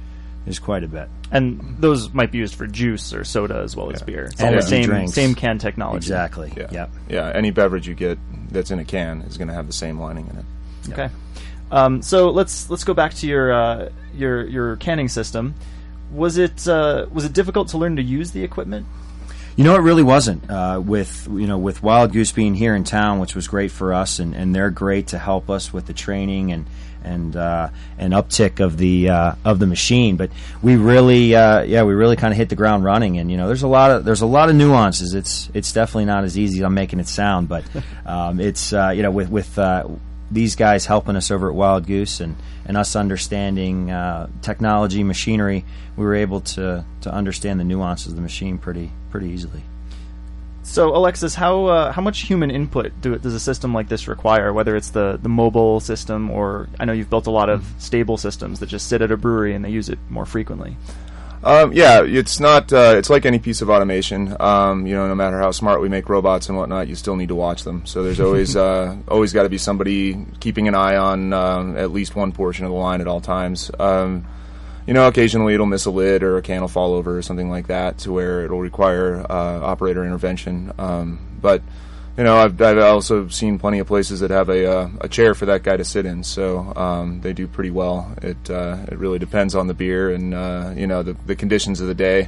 is 0.45 0.59
quite 0.59 0.83
a 0.83 0.87
bit. 0.87 1.09
And 1.31 1.77
those 1.79 2.13
might 2.13 2.31
be 2.31 2.39
used 2.39 2.55
for 2.55 2.67
juice 2.67 3.13
or 3.13 3.23
soda 3.23 3.61
as 3.63 3.75
well 3.75 3.87
yeah. 3.87 3.93
as 3.93 4.01
beer. 4.01 4.25
It's 4.25 4.41
all 4.41 4.51
the 4.51 4.61
same 4.61 4.85
drinks. 4.85 5.13
same 5.13 5.35
can 5.35 5.57
technology. 5.57 5.97
Exactly. 5.97 6.53
Yeah. 6.55 6.67
Yep. 6.71 6.91
Yeah. 7.09 7.31
Any 7.33 7.51
beverage 7.51 7.87
you 7.87 7.95
get 7.95 8.19
that's 8.49 8.71
in 8.71 8.79
a 8.79 8.85
can 8.85 9.21
is 9.21 9.37
going 9.37 9.47
to 9.47 9.53
have 9.53 9.67
the 9.67 9.73
same 9.73 9.99
lining 9.99 10.27
in 10.27 10.37
it. 10.37 10.45
Yep. 10.89 10.99
Okay. 10.99 11.13
Um, 11.71 12.01
so 12.01 12.29
let's 12.29 12.69
let's 12.69 12.83
go 12.83 12.93
back 12.93 13.13
to 13.15 13.27
your 13.27 13.51
uh, 13.51 13.89
your 14.13 14.45
your 14.47 14.75
canning 14.75 15.07
system. 15.07 15.55
Was 16.11 16.37
it 16.37 16.67
uh, 16.67 17.07
was 17.11 17.25
it 17.25 17.33
difficult 17.33 17.69
to 17.69 17.77
learn 17.77 17.95
to 17.95 18.03
use 18.03 18.31
the 18.31 18.43
equipment? 18.43 18.85
You 19.55 19.63
know, 19.63 19.75
it 19.75 19.81
really 19.81 20.03
wasn't. 20.03 20.49
Uh, 20.49 20.81
with 20.83 21.27
you 21.29 21.47
know, 21.47 21.57
with 21.57 21.83
Wild 21.83 22.11
Goose 22.11 22.31
being 22.31 22.55
here 22.55 22.75
in 22.75 22.83
town, 22.83 23.19
which 23.19 23.35
was 23.35 23.47
great 23.47 23.71
for 23.71 23.93
us, 23.93 24.19
and, 24.19 24.33
and 24.35 24.55
they're 24.55 24.71
great 24.71 25.07
to 25.07 25.19
help 25.19 25.49
us 25.49 25.71
with 25.71 25.85
the 25.85 25.93
training 25.93 26.51
and 26.51 26.65
and 27.03 27.35
uh, 27.35 27.69
an 27.97 28.11
uptick 28.11 28.59
of 28.59 28.77
the 28.77 29.09
uh, 29.09 29.35
of 29.45 29.59
the 29.59 29.67
machine. 29.67 30.15
But 30.15 30.31
we 30.61 30.75
really, 30.75 31.35
uh, 31.35 31.63
yeah, 31.63 31.83
we 31.83 31.93
really 31.93 32.15
kind 32.15 32.31
of 32.31 32.37
hit 32.37 32.49
the 32.49 32.55
ground 32.55 32.83
running. 32.83 33.17
And 33.17 33.29
you 33.29 33.37
know, 33.37 33.47
there's 33.47 33.63
a 33.63 33.67
lot 33.67 33.91
of 33.91 34.05
there's 34.05 34.21
a 34.21 34.25
lot 34.25 34.49
of 34.49 34.55
nuances. 34.55 35.13
It's 35.13 35.49
it's 35.53 35.71
definitely 35.71 36.05
not 36.05 36.23
as 36.23 36.37
easy 36.37 36.59
as 36.59 36.65
I'm 36.65 36.73
making 36.73 36.99
it 36.99 37.07
sound, 37.07 37.47
but 37.47 37.63
um, 38.05 38.39
it's 38.39 38.73
uh, 38.73 38.89
you 38.89 39.03
know 39.03 39.11
with 39.11 39.29
with 39.29 39.57
uh, 39.59 39.87
these 40.33 40.55
guys 40.55 40.85
helping 40.85 41.15
us 41.15 41.31
over 41.31 41.49
at 41.49 41.55
Wild 41.55 41.85
Goose 41.85 42.19
and, 42.19 42.35
and 42.65 42.75
us 42.75 42.95
understanding 42.95 43.91
uh, 43.91 44.27
technology, 44.41 45.03
machinery, 45.03 45.63
we 45.95 46.03
were 46.05 46.15
able 46.15 46.41
to 46.41 46.83
to 47.01 47.13
understand 47.13 47.59
the 47.59 47.63
nuances 47.63 48.07
of 48.07 48.15
the 48.15 48.21
machine 48.21 48.57
pretty 48.57 48.91
pretty 49.11 49.29
easily. 49.29 49.63
So, 50.63 50.95
Alexis, 50.95 51.35
how 51.35 51.65
uh, 51.65 51.91
how 51.91 52.01
much 52.01 52.21
human 52.21 52.49
input 52.49 52.93
do, 53.01 53.17
does 53.17 53.33
a 53.33 53.39
system 53.39 53.73
like 53.73 53.89
this 53.89 54.07
require? 54.07 54.51
Whether 54.53 54.75
it's 54.75 54.89
the, 54.89 55.19
the 55.21 55.29
mobile 55.29 55.79
system, 55.79 56.31
or 56.31 56.69
I 56.79 56.85
know 56.85 56.93
you've 56.93 57.09
built 57.09 57.27
a 57.27 57.31
lot 57.31 57.49
of 57.49 57.61
mm-hmm. 57.61 57.79
stable 57.79 58.17
systems 58.17 58.59
that 58.59 58.67
just 58.67 58.87
sit 58.87 59.01
at 59.01 59.11
a 59.11 59.17
brewery 59.17 59.53
and 59.53 59.63
they 59.63 59.69
use 59.69 59.89
it 59.89 59.99
more 60.09 60.25
frequently. 60.25 60.77
Um, 61.43 61.73
yeah, 61.73 62.03
it's 62.03 62.39
not. 62.39 62.71
Uh, 62.71 62.95
it's 62.97 63.09
like 63.09 63.25
any 63.25 63.39
piece 63.39 63.61
of 63.61 63.69
automation. 63.69 64.35
Um, 64.39 64.87
you 64.87 64.95
know, 64.95 65.07
no 65.07 65.15
matter 65.15 65.39
how 65.39 65.51
smart 65.51 65.81
we 65.81 65.89
make 65.89 66.07
robots 66.07 66.47
and 66.47 66.57
whatnot, 66.57 66.87
you 66.87 66.95
still 66.95 67.17
need 67.17 67.29
to 67.29 67.35
watch 67.35 67.63
them. 67.63 67.85
So 67.85 68.03
there's 68.03 68.21
always 68.21 68.55
uh, 68.55 68.95
always 69.07 69.33
got 69.33 69.43
to 69.43 69.49
be 69.49 69.57
somebody 69.57 70.25
keeping 70.39 70.67
an 70.67 70.75
eye 70.75 70.95
on 70.95 71.33
uh, 71.33 71.73
at 71.77 71.91
least 71.91 72.15
one 72.15 72.31
portion 72.31 72.65
of 72.65 72.71
the 72.71 72.77
line 72.77 73.01
at 73.01 73.07
all 73.07 73.19
times. 73.19 73.69
Um, 73.77 74.25
you 74.87 74.93
know, 74.93 75.07
occasionally 75.07 75.53
it'll 75.53 75.65
miss 75.65 75.85
a 75.85 75.91
lid 75.91 76.23
or 76.23 76.37
a 76.37 76.41
can 76.41 76.61
will 76.61 76.67
fall 76.67 76.93
over 76.93 77.17
or 77.17 77.21
something 77.21 77.49
like 77.49 77.67
that 77.67 77.99
to 77.99 78.11
where 78.11 78.43
it'll 78.43 78.59
require 78.59 79.19
uh, 79.29 79.59
operator 79.61 80.05
intervention. 80.05 80.71
Um, 80.77 81.19
but 81.41 81.61
you 82.17 82.23
know, 82.23 82.37
I've, 82.37 82.61
I've 82.61 82.77
also 82.77 83.27
seen 83.27 83.57
plenty 83.57 83.79
of 83.79 83.87
places 83.87 84.19
that 84.19 84.29
have 84.29 84.49
a 84.49 84.71
uh, 84.71 84.89
a 85.01 85.07
chair 85.09 85.33
for 85.33 85.47
that 85.47 85.63
guy 85.63 85.77
to 85.77 85.85
sit 85.85 86.05
in, 86.05 86.23
so 86.23 86.73
um, 86.75 87.21
they 87.21 87.33
do 87.33 87.47
pretty 87.47 87.71
well. 87.71 88.13
It 88.21 88.49
uh, 88.49 88.77
it 88.87 88.97
really 88.97 89.19
depends 89.19 89.55
on 89.55 89.67
the 89.67 89.73
beer 89.73 90.13
and 90.13 90.33
uh, 90.33 90.73
you 90.75 90.87
know 90.87 91.01
the 91.03 91.13
the 91.25 91.35
conditions 91.35 91.81
of 91.81 91.87
the 91.87 91.95
day. 91.95 92.27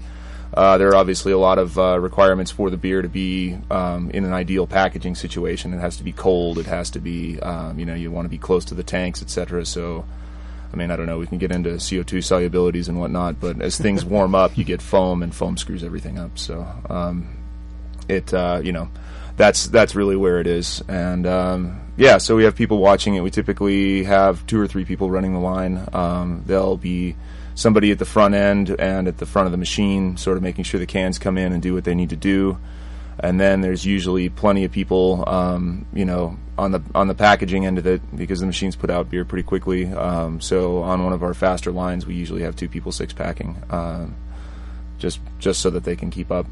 Uh, 0.53 0.77
there 0.77 0.87
are 0.89 0.95
obviously 0.95 1.33
a 1.33 1.37
lot 1.37 1.59
of 1.59 1.77
uh, 1.77 1.99
requirements 1.99 2.49
for 2.49 2.69
the 2.69 2.77
beer 2.77 3.01
to 3.01 3.09
be 3.09 3.57
um, 3.69 4.09
in 4.11 4.23
an 4.23 4.31
ideal 4.31 4.65
packaging 4.65 5.13
situation. 5.13 5.73
It 5.73 5.79
has 5.79 5.97
to 5.97 6.03
be 6.03 6.13
cold. 6.13 6.57
It 6.59 6.65
has 6.65 6.89
to 6.91 6.99
be, 6.99 7.39
um, 7.41 7.77
you 7.77 7.85
know, 7.85 7.95
you 7.95 8.09
want 8.09 8.25
to 8.25 8.29
be 8.29 8.37
close 8.37 8.63
to 8.65 8.75
the 8.75 8.83
tanks, 8.83 9.21
etc. 9.21 9.65
So 9.65 10.05
I 10.75 10.77
mean, 10.77 10.91
I 10.91 10.95
don't 10.97 11.05
know. 11.05 11.19
We 11.19 11.27
can 11.27 11.37
get 11.37 11.51
into 11.51 11.69
CO2 11.69 12.19
solubilities 12.19 12.89
and 12.89 12.99
whatnot, 12.99 13.39
but 13.39 13.61
as 13.61 13.77
things 13.77 14.03
warm 14.03 14.35
up, 14.35 14.57
you 14.57 14.63
get 14.63 14.81
foam, 14.81 15.23
and 15.23 15.33
foam 15.33 15.57
screws 15.57 15.83
everything 15.83 16.17
up. 16.17 16.37
So 16.37 16.67
um, 16.89 17.37
it, 18.09 18.33
uh, 18.33 18.59
you 18.63 18.73
know, 18.73 18.89
that's 19.37 19.67
that's 19.67 19.95
really 19.95 20.15
where 20.15 20.39
it 20.39 20.47
is. 20.47 20.81
And 20.87 21.25
um, 21.27 21.81
yeah, 21.97 22.17
so 22.17 22.35
we 22.35 22.43
have 22.45 22.55
people 22.55 22.77
watching 22.77 23.15
it. 23.15 23.21
We 23.21 23.31
typically 23.31 24.03
have 24.03 24.45
two 24.47 24.59
or 24.59 24.67
three 24.67 24.85
people 24.85 25.09
running 25.09 25.33
the 25.33 25.39
line. 25.39 25.87
Um, 25.93 26.43
they'll 26.45 26.77
be 26.77 27.15
somebody 27.55 27.91
at 27.91 27.99
the 27.99 28.05
front 28.05 28.35
end 28.35 28.69
and 28.79 29.07
at 29.07 29.17
the 29.17 29.25
front 29.25 29.45
of 29.45 29.51
the 29.51 29.57
machine, 29.57 30.17
sort 30.17 30.37
of 30.37 30.43
making 30.43 30.65
sure 30.65 30.79
the 30.79 30.85
cans 30.85 31.17
come 31.19 31.37
in 31.37 31.53
and 31.53 31.61
do 31.61 31.73
what 31.73 31.83
they 31.85 31.95
need 31.95 32.09
to 32.09 32.15
do. 32.17 32.57
and 33.19 33.39
then 33.39 33.61
there's 33.61 33.85
usually 33.85 34.29
plenty 34.29 34.65
of 34.65 34.71
people, 34.71 35.23
um, 35.27 35.85
you 35.93 36.05
know, 36.05 36.37
on 36.57 36.71
the 36.71 36.81
on 36.93 37.07
the 37.07 37.15
packaging 37.15 37.65
end 37.65 37.77
of 37.77 37.85
it 37.87 38.01
because 38.15 38.39
the 38.39 38.45
machines 38.45 38.75
put 38.75 38.89
out 38.89 39.09
beer 39.09 39.25
pretty 39.25 39.43
quickly. 39.43 39.85
Um, 39.87 40.41
so 40.41 40.79
on 40.81 41.03
one 41.03 41.13
of 41.13 41.23
our 41.23 41.33
faster 41.33 41.71
lines, 41.71 42.05
we 42.05 42.15
usually 42.15 42.43
have 42.43 42.55
two 42.55 42.67
people 42.69 42.91
six 42.91 43.13
packing, 43.13 43.61
um, 43.69 44.15
just 44.97 45.19
just 45.39 45.61
so 45.61 45.69
that 45.69 45.83
they 45.83 45.95
can 45.95 46.11
keep 46.11 46.31
up. 46.31 46.45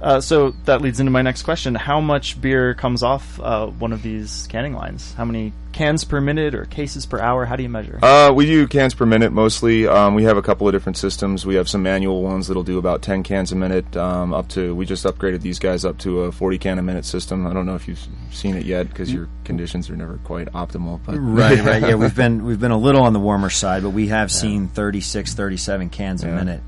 Uh, 0.00 0.20
so 0.20 0.50
that 0.64 0.82
leads 0.82 1.00
into 1.00 1.10
my 1.10 1.22
next 1.22 1.42
question: 1.42 1.74
How 1.74 2.00
much 2.00 2.40
beer 2.40 2.74
comes 2.74 3.02
off 3.02 3.40
uh, 3.40 3.66
one 3.66 3.92
of 3.92 4.02
these 4.02 4.46
canning 4.50 4.74
lines? 4.74 5.14
How 5.14 5.24
many 5.24 5.52
cans 5.72 6.04
per 6.04 6.20
minute 6.20 6.54
or 6.54 6.64
cases 6.66 7.04
per 7.06 7.18
hour? 7.18 7.44
How 7.44 7.56
do 7.56 7.62
you 7.62 7.68
measure? 7.68 7.98
Uh, 8.02 8.32
we 8.34 8.46
do 8.46 8.66
cans 8.66 8.94
per 8.94 9.06
minute 9.06 9.32
mostly. 9.32 9.86
Um, 9.86 10.14
we 10.14 10.24
have 10.24 10.36
a 10.36 10.42
couple 10.42 10.66
of 10.66 10.72
different 10.72 10.96
systems. 10.96 11.44
We 11.44 11.54
have 11.56 11.68
some 11.68 11.82
manual 11.82 12.22
ones 12.22 12.48
that'll 12.48 12.62
do 12.62 12.78
about 12.78 13.02
10 13.02 13.22
cans 13.22 13.52
a 13.52 13.56
minute. 13.56 13.96
Um, 13.96 14.32
up 14.32 14.48
to 14.50 14.74
we 14.74 14.86
just 14.86 15.04
upgraded 15.04 15.42
these 15.42 15.58
guys 15.58 15.84
up 15.84 15.98
to 15.98 16.22
a 16.22 16.32
40 16.32 16.58
can 16.58 16.78
a 16.78 16.82
minute 16.82 17.04
system. 17.04 17.46
I 17.46 17.52
don't 17.52 17.66
know 17.66 17.74
if 17.74 17.88
you've 17.88 18.06
seen 18.32 18.56
it 18.56 18.64
yet 18.64 18.88
because 18.88 19.12
your 19.12 19.28
conditions 19.44 19.88
are 19.90 19.96
never 19.96 20.18
quite 20.24 20.48
optimal. 20.52 21.00
But 21.04 21.16
Right, 21.18 21.62
right. 21.62 21.82
Yeah, 21.82 21.94
we've 21.94 22.14
been 22.24 22.44
we've 22.44 22.60
been 22.60 22.70
a 22.70 22.78
little 22.78 23.02
on 23.02 23.12
the 23.12 23.20
warmer 23.20 23.50
side, 23.50 23.82
but 23.82 23.90
we 23.90 24.08
have 24.08 24.30
seen 24.32 24.68
36, 24.68 25.34
37 25.34 25.90
cans 25.90 26.22
a 26.22 26.28
minute. 26.28 26.60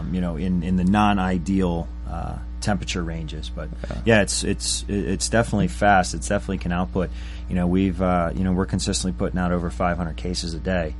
Um, 0.00 0.14
you 0.14 0.20
know, 0.20 0.36
in 0.36 0.62
in 0.62 0.76
the 0.76 0.84
non-ideal 0.84 1.88
uh, 2.08 2.38
temperature 2.60 3.02
ranges, 3.02 3.50
but 3.50 3.68
yeah. 4.04 4.22
it's 4.22 4.44
it's 4.44 4.84
it's 4.88 5.28
definitely 5.28 5.68
fast. 5.68 6.14
It's 6.14 6.28
definitely 6.28 6.58
can 6.58 6.72
output. 6.72 7.10
You 7.48 7.54
know, 7.54 7.66
we've 7.66 8.00
uh, 8.00 8.32
you 8.34 8.44
know 8.44 8.52
we're 8.52 8.66
consistently 8.66 9.16
putting 9.18 9.38
out 9.38 9.52
over 9.52 9.70
500 9.70 10.16
cases 10.16 10.54
a 10.54 10.58
day 10.58 10.94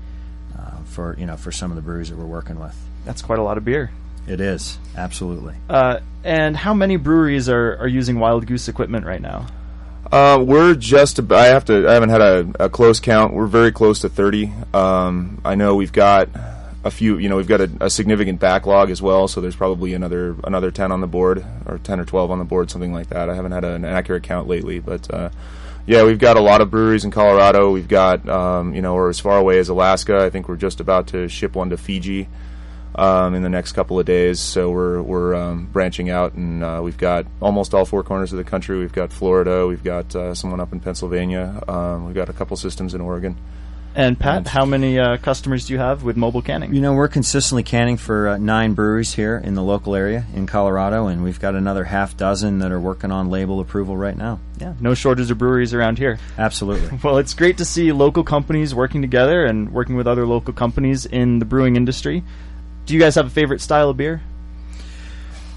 uh, 0.59 0.83
for 0.85 1.17
you 1.19 1.27
know 1.27 1.37
for 1.37 1.53
some 1.53 1.71
of 1.71 1.77
the 1.77 1.83
breweries 1.83 2.11
that 2.11 2.17
we're 2.17 2.25
working 2.25 2.59
with. 2.59 2.77
That's 3.05 3.23
quite 3.23 3.39
a 3.39 3.43
lot 3.43 3.59
of 3.59 3.65
beer. 3.65 3.91
It 4.27 4.41
is 4.41 4.79
absolutely. 4.97 5.55
Uh, 5.69 6.01
and 6.23 6.57
how 6.57 6.75
many 6.75 6.97
breweries 6.97 7.49
are, 7.49 7.77
are 7.79 7.89
using 7.89 8.19
Wild 8.19 8.47
Goose 8.47 8.69
equipment 8.69 9.07
right 9.07 9.21
now? 9.21 9.47
Uh, 10.13 10.43
we're 10.45 10.75
just. 10.75 11.19
ab- 11.19 11.33
I 11.33 11.47
have 11.47 11.65
to. 11.67 11.89
I 11.89 11.95
haven't 11.95 12.11
had 12.11 12.21
a, 12.21 12.53
a 12.61 12.69
close 12.69 13.01
count. 13.01 13.33
We're 13.33 13.47
very 13.47 13.73
close 13.73 14.01
to 14.01 14.09
thirty. 14.09 14.53
Um, 14.75 15.41
I 15.45 15.55
know 15.55 15.77
we've 15.77 15.93
got 15.93 16.29
a 16.85 16.90
few. 16.90 17.19
You 17.19 17.29
know, 17.29 17.37
we've 17.37 17.49
got 17.49 17.61
a, 17.61 17.71
a 17.81 17.90
significant 17.90 18.40
backlog 18.40 18.90
as 18.90 19.03
well. 19.03 19.29
So 19.29 19.40
there's 19.40 19.57
probably 19.57 19.95
another 19.95 20.37
another 20.45 20.71
ten 20.71 20.93
on 20.93 21.01
the 21.01 21.07
board, 21.07 21.45
or 21.66 21.79
ten 21.79 22.01
or 22.01 22.05
twelve 22.05 22.31
on 22.31 22.38
the 22.38 22.45
board, 22.45 22.71
something 22.71 22.93
like 22.93 23.09
that. 23.09 23.29
I 23.29 23.35
haven't 23.35 23.53
had 23.53 23.64
an 23.64 23.85
accurate 23.85 24.23
count 24.23 24.49
lately, 24.49 24.79
but 24.79 25.12
uh, 25.12 25.31
yeah, 25.87 26.05
we've 26.05 26.19
got 26.19 26.37
a 26.37 26.40
lot 26.40 26.61
of 26.61 26.71
breweries 26.71 27.05
in 27.05 27.11
Colorado. 27.11 27.71
We've 27.71 27.88
got 27.88 28.29
um, 28.29 28.75
you 28.75 28.83
know, 28.83 28.95
we're 28.95 29.11
as 29.11 29.21
far 29.21 29.38
away 29.38 29.59
as 29.59 29.69
Alaska. 29.69 30.19
I 30.19 30.31
think 30.31 30.49
we're 30.49 30.57
just 30.57 30.81
about 30.81 31.09
to 31.09 31.29
ship 31.29 31.55
one 31.55 31.71
to 31.71 31.77
Fiji 31.77 32.29
um, 32.95 33.35
in 33.35 33.43
the 33.43 33.49
next 33.49 33.73
couple 33.73 33.99
of 33.99 34.07
days. 34.07 34.40
So 34.40 34.71
we're 34.71 35.03
we're 35.03 35.35
um, 35.35 35.66
branching 35.66 36.11
out, 36.11 36.35
and 36.35 36.62
uh, 36.62 36.81
we've 36.83 36.99
got 36.99 37.27
almost 37.40 37.75
all 37.75 37.85
four 37.85 38.03
corners 38.03 38.33
of 38.33 38.38
the 38.38 38.45
country. 38.45 38.79
We've 38.79 38.93
got 38.93 39.12
Florida, 39.12 39.66
we've 39.66 39.85
got 39.85 40.14
uh, 40.14 40.35
someone 40.35 40.61
up 40.61 40.73
in 40.73 40.81
Pennsylvania, 40.81 41.62
um, 41.69 42.07
we've 42.07 42.14
got 42.14 42.29
a 42.29 42.33
couple 42.33 42.57
systems 42.57 42.95
in 42.95 43.01
Oregon. 43.01 43.37
And 43.94 44.18
Pat, 44.18 44.46
how 44.46 44.64
many 44.64 45.00
uh, 45.00 45.16
customers 45.16 45.66
do 45.66 45.72
you 45.72 45.81
have 45.81 46.05
with 46.05 46.16
mobile 46.16 46.42
canning? 46.42 46.72
You 46.72 46.81
know, 46.81 46.92
we're 46.94 47.09
consistently 47.09 47.64
canning 47.64 47.96
for 47.96 48.29
uh, 48.29 48.38
nine 48.38 48.74
breweries 48.74 49.12
here 49.12 49.37
in 49.37 49.55
the 49.55 49.62
local 49.62 49.96
area 49.96 50.24
in 50.33 50.46
Colorado, 50.46 51.09
and 51.09 51.24
we've 51.24 51.40
got 51.40 51.57
another 51.57 51.83
half 51.83 52.16
dozen 52.16 52.61
that 52.61 52.70
are 52.70 52.79
working 52.79 53.11
on 53.11 53.31
label 53.31 53.59
approval 53.59 53.96
right 53.96 54.16
now. 54.16 54.38
yeah, 54.61 54.74
no 54.81 54.94
shortage 54.94 55.31
of 55.31 55.38
breweries 55.38 55.74
around 55.74 55.98
here. 55.98 56.18
Absolutely. 56.38 56.98
Well, 57.03 57.18
it's 57.18 57.35
great 57.35 57.59
to 57.59 57.64
see 57.64 57.90
local 57.92 58.22
companies 58.22 58.74
working 58.74 59.00
together 59.00 59.44
and 59.44 59.72
working 59.72 59.96
with 59.96 60.07
other 60.07 60.26
local 60.26 60.53
companies 60.53 61.07
in 61.07 61.38
the 61.40 61.44
brewing 61.44 61.74
industry. 61.76 62.22
Do 62.87 62.94
you 62.94 63.00
guys 63.00 63.16
have 63.16 63.26
a 63.26 63.31
favorite 63.31 63.61
style 63.61 63.90
of 63.90 63.96
beer? 63.96 64.22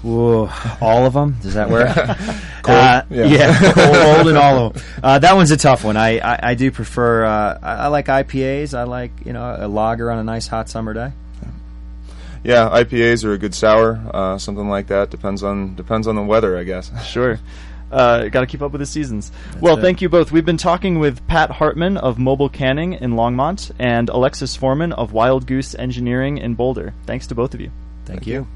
Whoa, 0.04 0.50
all 0.80 1.06
of 1.06 1.14
them? 1.14 1.36
Does 1.42 1.54
that 1.54 1.68
work? 1.70 1.88
Uh, 2.66 3.02
Yeah. 3.10 3.24
yeah, 3.26 3.72
cold, 3.74 3.96
old 4.18 4.28
and 4.28 4.38
all 4.38 4.66
of 4.68 4.72
them. 4.72 4.82
Uh, 5.02 5.18
that 5.18 5.36
one's 5.36 5.50
a 5.50 5.56
tough 5.58 5.84
one. 5.84 5.98
I, 5.98 6.18
I, 6.18 6.50
I 6.50 6.54
do 6.54 6.70
prefer. 6.70 7.24
Uh, 7.26 7.58
I, 7.62 7.72
I 7.74 7.86
like 7.88 8.06
IPAs. 8.06 8.72
I 8.72 8.84
like 8.84 9.12
you 9.26 9.34
know 9.34 9.54
a 9.58 9.68
lager 9.68 10.10
on 10.10 10.18
a 10.18 10.24
nice 10.24 10.46
hot 10.46 10.70
summer 10.70 10.94
day. 10.94 11.12
Yeah, 12.42 12.70
IPAs 12.70 13.22
are 13.24 13.32
a 13.34 13.38
good 13.38 13.54
sour, 13.54 14.00
uh, 14.14 14.38
something 14.38 14.66
like 14.68 14.86
that. 14.86 15.10
Depends 15.10 15.42
on 15.42 15.74
depends 15.74 16.06
on 16.06 16.16
the 16.16 16.22
weather, 16.22 16.56
I 16.56 16.64
guess. 16.64 16.90
Sure. 17.06 17.38
Uh, 17.92 18.28
Got 18.28 18.40
to 18.40 18.46
keep 18.46 18.62
up 18.62 18.72
with 18.72 18.80
the 18.80 18.86
seasons. 18.86 19.30
well, 19.60 19.76
it. 19.78 19.82
thank 19.82 20.00
you 20.02 20.08
both. 20.08 20.32
We've 20.32 20.44
been 20.44 20.56
talking 20.56 20.98
with 20.98 21.24
Pat 21.28 21.50
Hartman 21.50 21.96
of 21.98 22.18
Mobile 22.18 22.48
Canning 22.48 22.94
in 22.94 23.12
Longmont 23.12 23.72
and 23.78 24.08
Alexis 24.08 24.56
Foreman 24.56 24.92
of 24.94 25.12
Wild 25.12 25.46
Goose 25.46 25.74
Engineering 25.74 26.38
in 26.38 26.54
Boulder. 26.54 26.92
Thanks 27.06 27.26
to 27.26 27.34
both 27.34 27.52
of 27.54 27.60
you. 27.60 27.70
Thank, 28.06 28.26
you. 28.26 28.48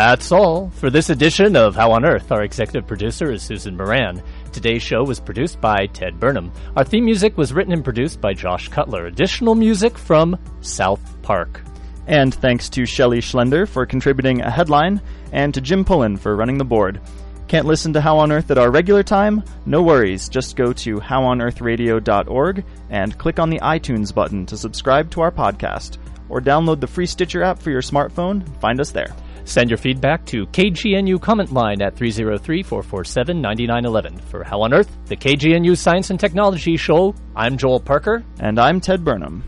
That's 0.00 0.32
all 0.32 0.70
for 0.70 0.88
this 0.88 1.10
edition 1.10 1.56
of 1.56 1.76
How 1.76 1.92
on 1.92 2.06
Earth. 2.06 2.32
Our 2.32 2.42
executive 2.42 2.86
producer 2.86 3.30
is 3.30 3.42
Susan 3.42 3.76
Moran. 3.76 4.22
Today's 4.50 4.82
show 4.82 5.04
was 5.04 5.20
produced 5.20 5.60
by 5.60 5.88
Ted 5.88 6.18
Burnham. 6.18 6.52
Our 6.74 6.84
theme 6.84 7.04
music 7.04 7.36
was 7.36 7.52
written 7.52 7.74
and 7.74 7.84
produced 7.84 8.18
by 8.18 8.32
Josh 8.32 8.68
Cutler. 8.68 9.04
Additional 9.04 9.54
music 9.54 9.98
from 9.98 10.38
South 10.62 11.02
Park. 11.20 11.60
And 12.06 12.34
thanks 12.34 12.70
to 12.70 12.86
Shelley 12.86 13.20
Schlender 13.20 13.68
for 13.68 13.84
contributing 13.84 14.40
a 14.40 14.50
headline, 14.50 15.02
and 15.32 15.52
to 15.52 15.60
Jim 15.60 15.84
Pullen 15.84 16.16
for 16.16 16.34
running 16.34 16.56
the 16.56 16.64
board. 16.64 16.98
Can't 17.46 17.66
listen 17.66 17.92
to 17.92 18.00
How 18.00 18.16
on 18.16 18.32
Earth 18.32 18.50
at 18.50 18.56
our 18.56 18.70
regular 18.70 19.02
time? 19.02 19.44
No 19.66 19.82
worries. 19.82 20.30
Just 20.30 20.56
go 20.56 20.72
to 20.72 20.96
howonearthradio.org 20.96 22.64
and 22.88 23.18
click 23.18 23.38
on 23.38 23.50
the 23.50 23.60
iTunes 23.60 24.14
button 24.14 24.46
to 24.46 24.56
subscribe 24.56 25.10
to 25.10 25.20
our 25.20 25.30
podcast. 25.30 25.98
Or 26.30 26.40
download 26.40 26.80
the 26.80 26.86
free 26.86 27.04
Stitcher 27.06 27.42
app 27.42 27.58
for 27.58 27.70
your 27.70 27.82
smartphone. 27.82 28.48
Find 28.60 28.80
us 28.80 28.92
there. 28.92 29.14
Send 29.44 29.68
your 29.68 29.76
feedback 29.78 30.24
to 30.26 30.46
KGNU 30.46 31.20
comment 31.20 31.50
line 31.52 31.82
at 31.82 31.96
303-447-9911. 31.96 34.20
For 34.22 34.44
How 34.44 34.62
on 34.62 34.72
Earth, 34.72 34.96
the 35.06 35.16
KGNU 35.16 35.76
Science 35.76 36.10
and 36.10 36.20
Technology 36.20 36.76
Show, 36.76 37.16
I'm 37.34 37.58
Joel 37.58 37.80
Parker. 37.80 38.22
And 38.38 38.60
I'm 38.60 38.80
Ted 38.80 39.04
Burnham. 39.04 39.42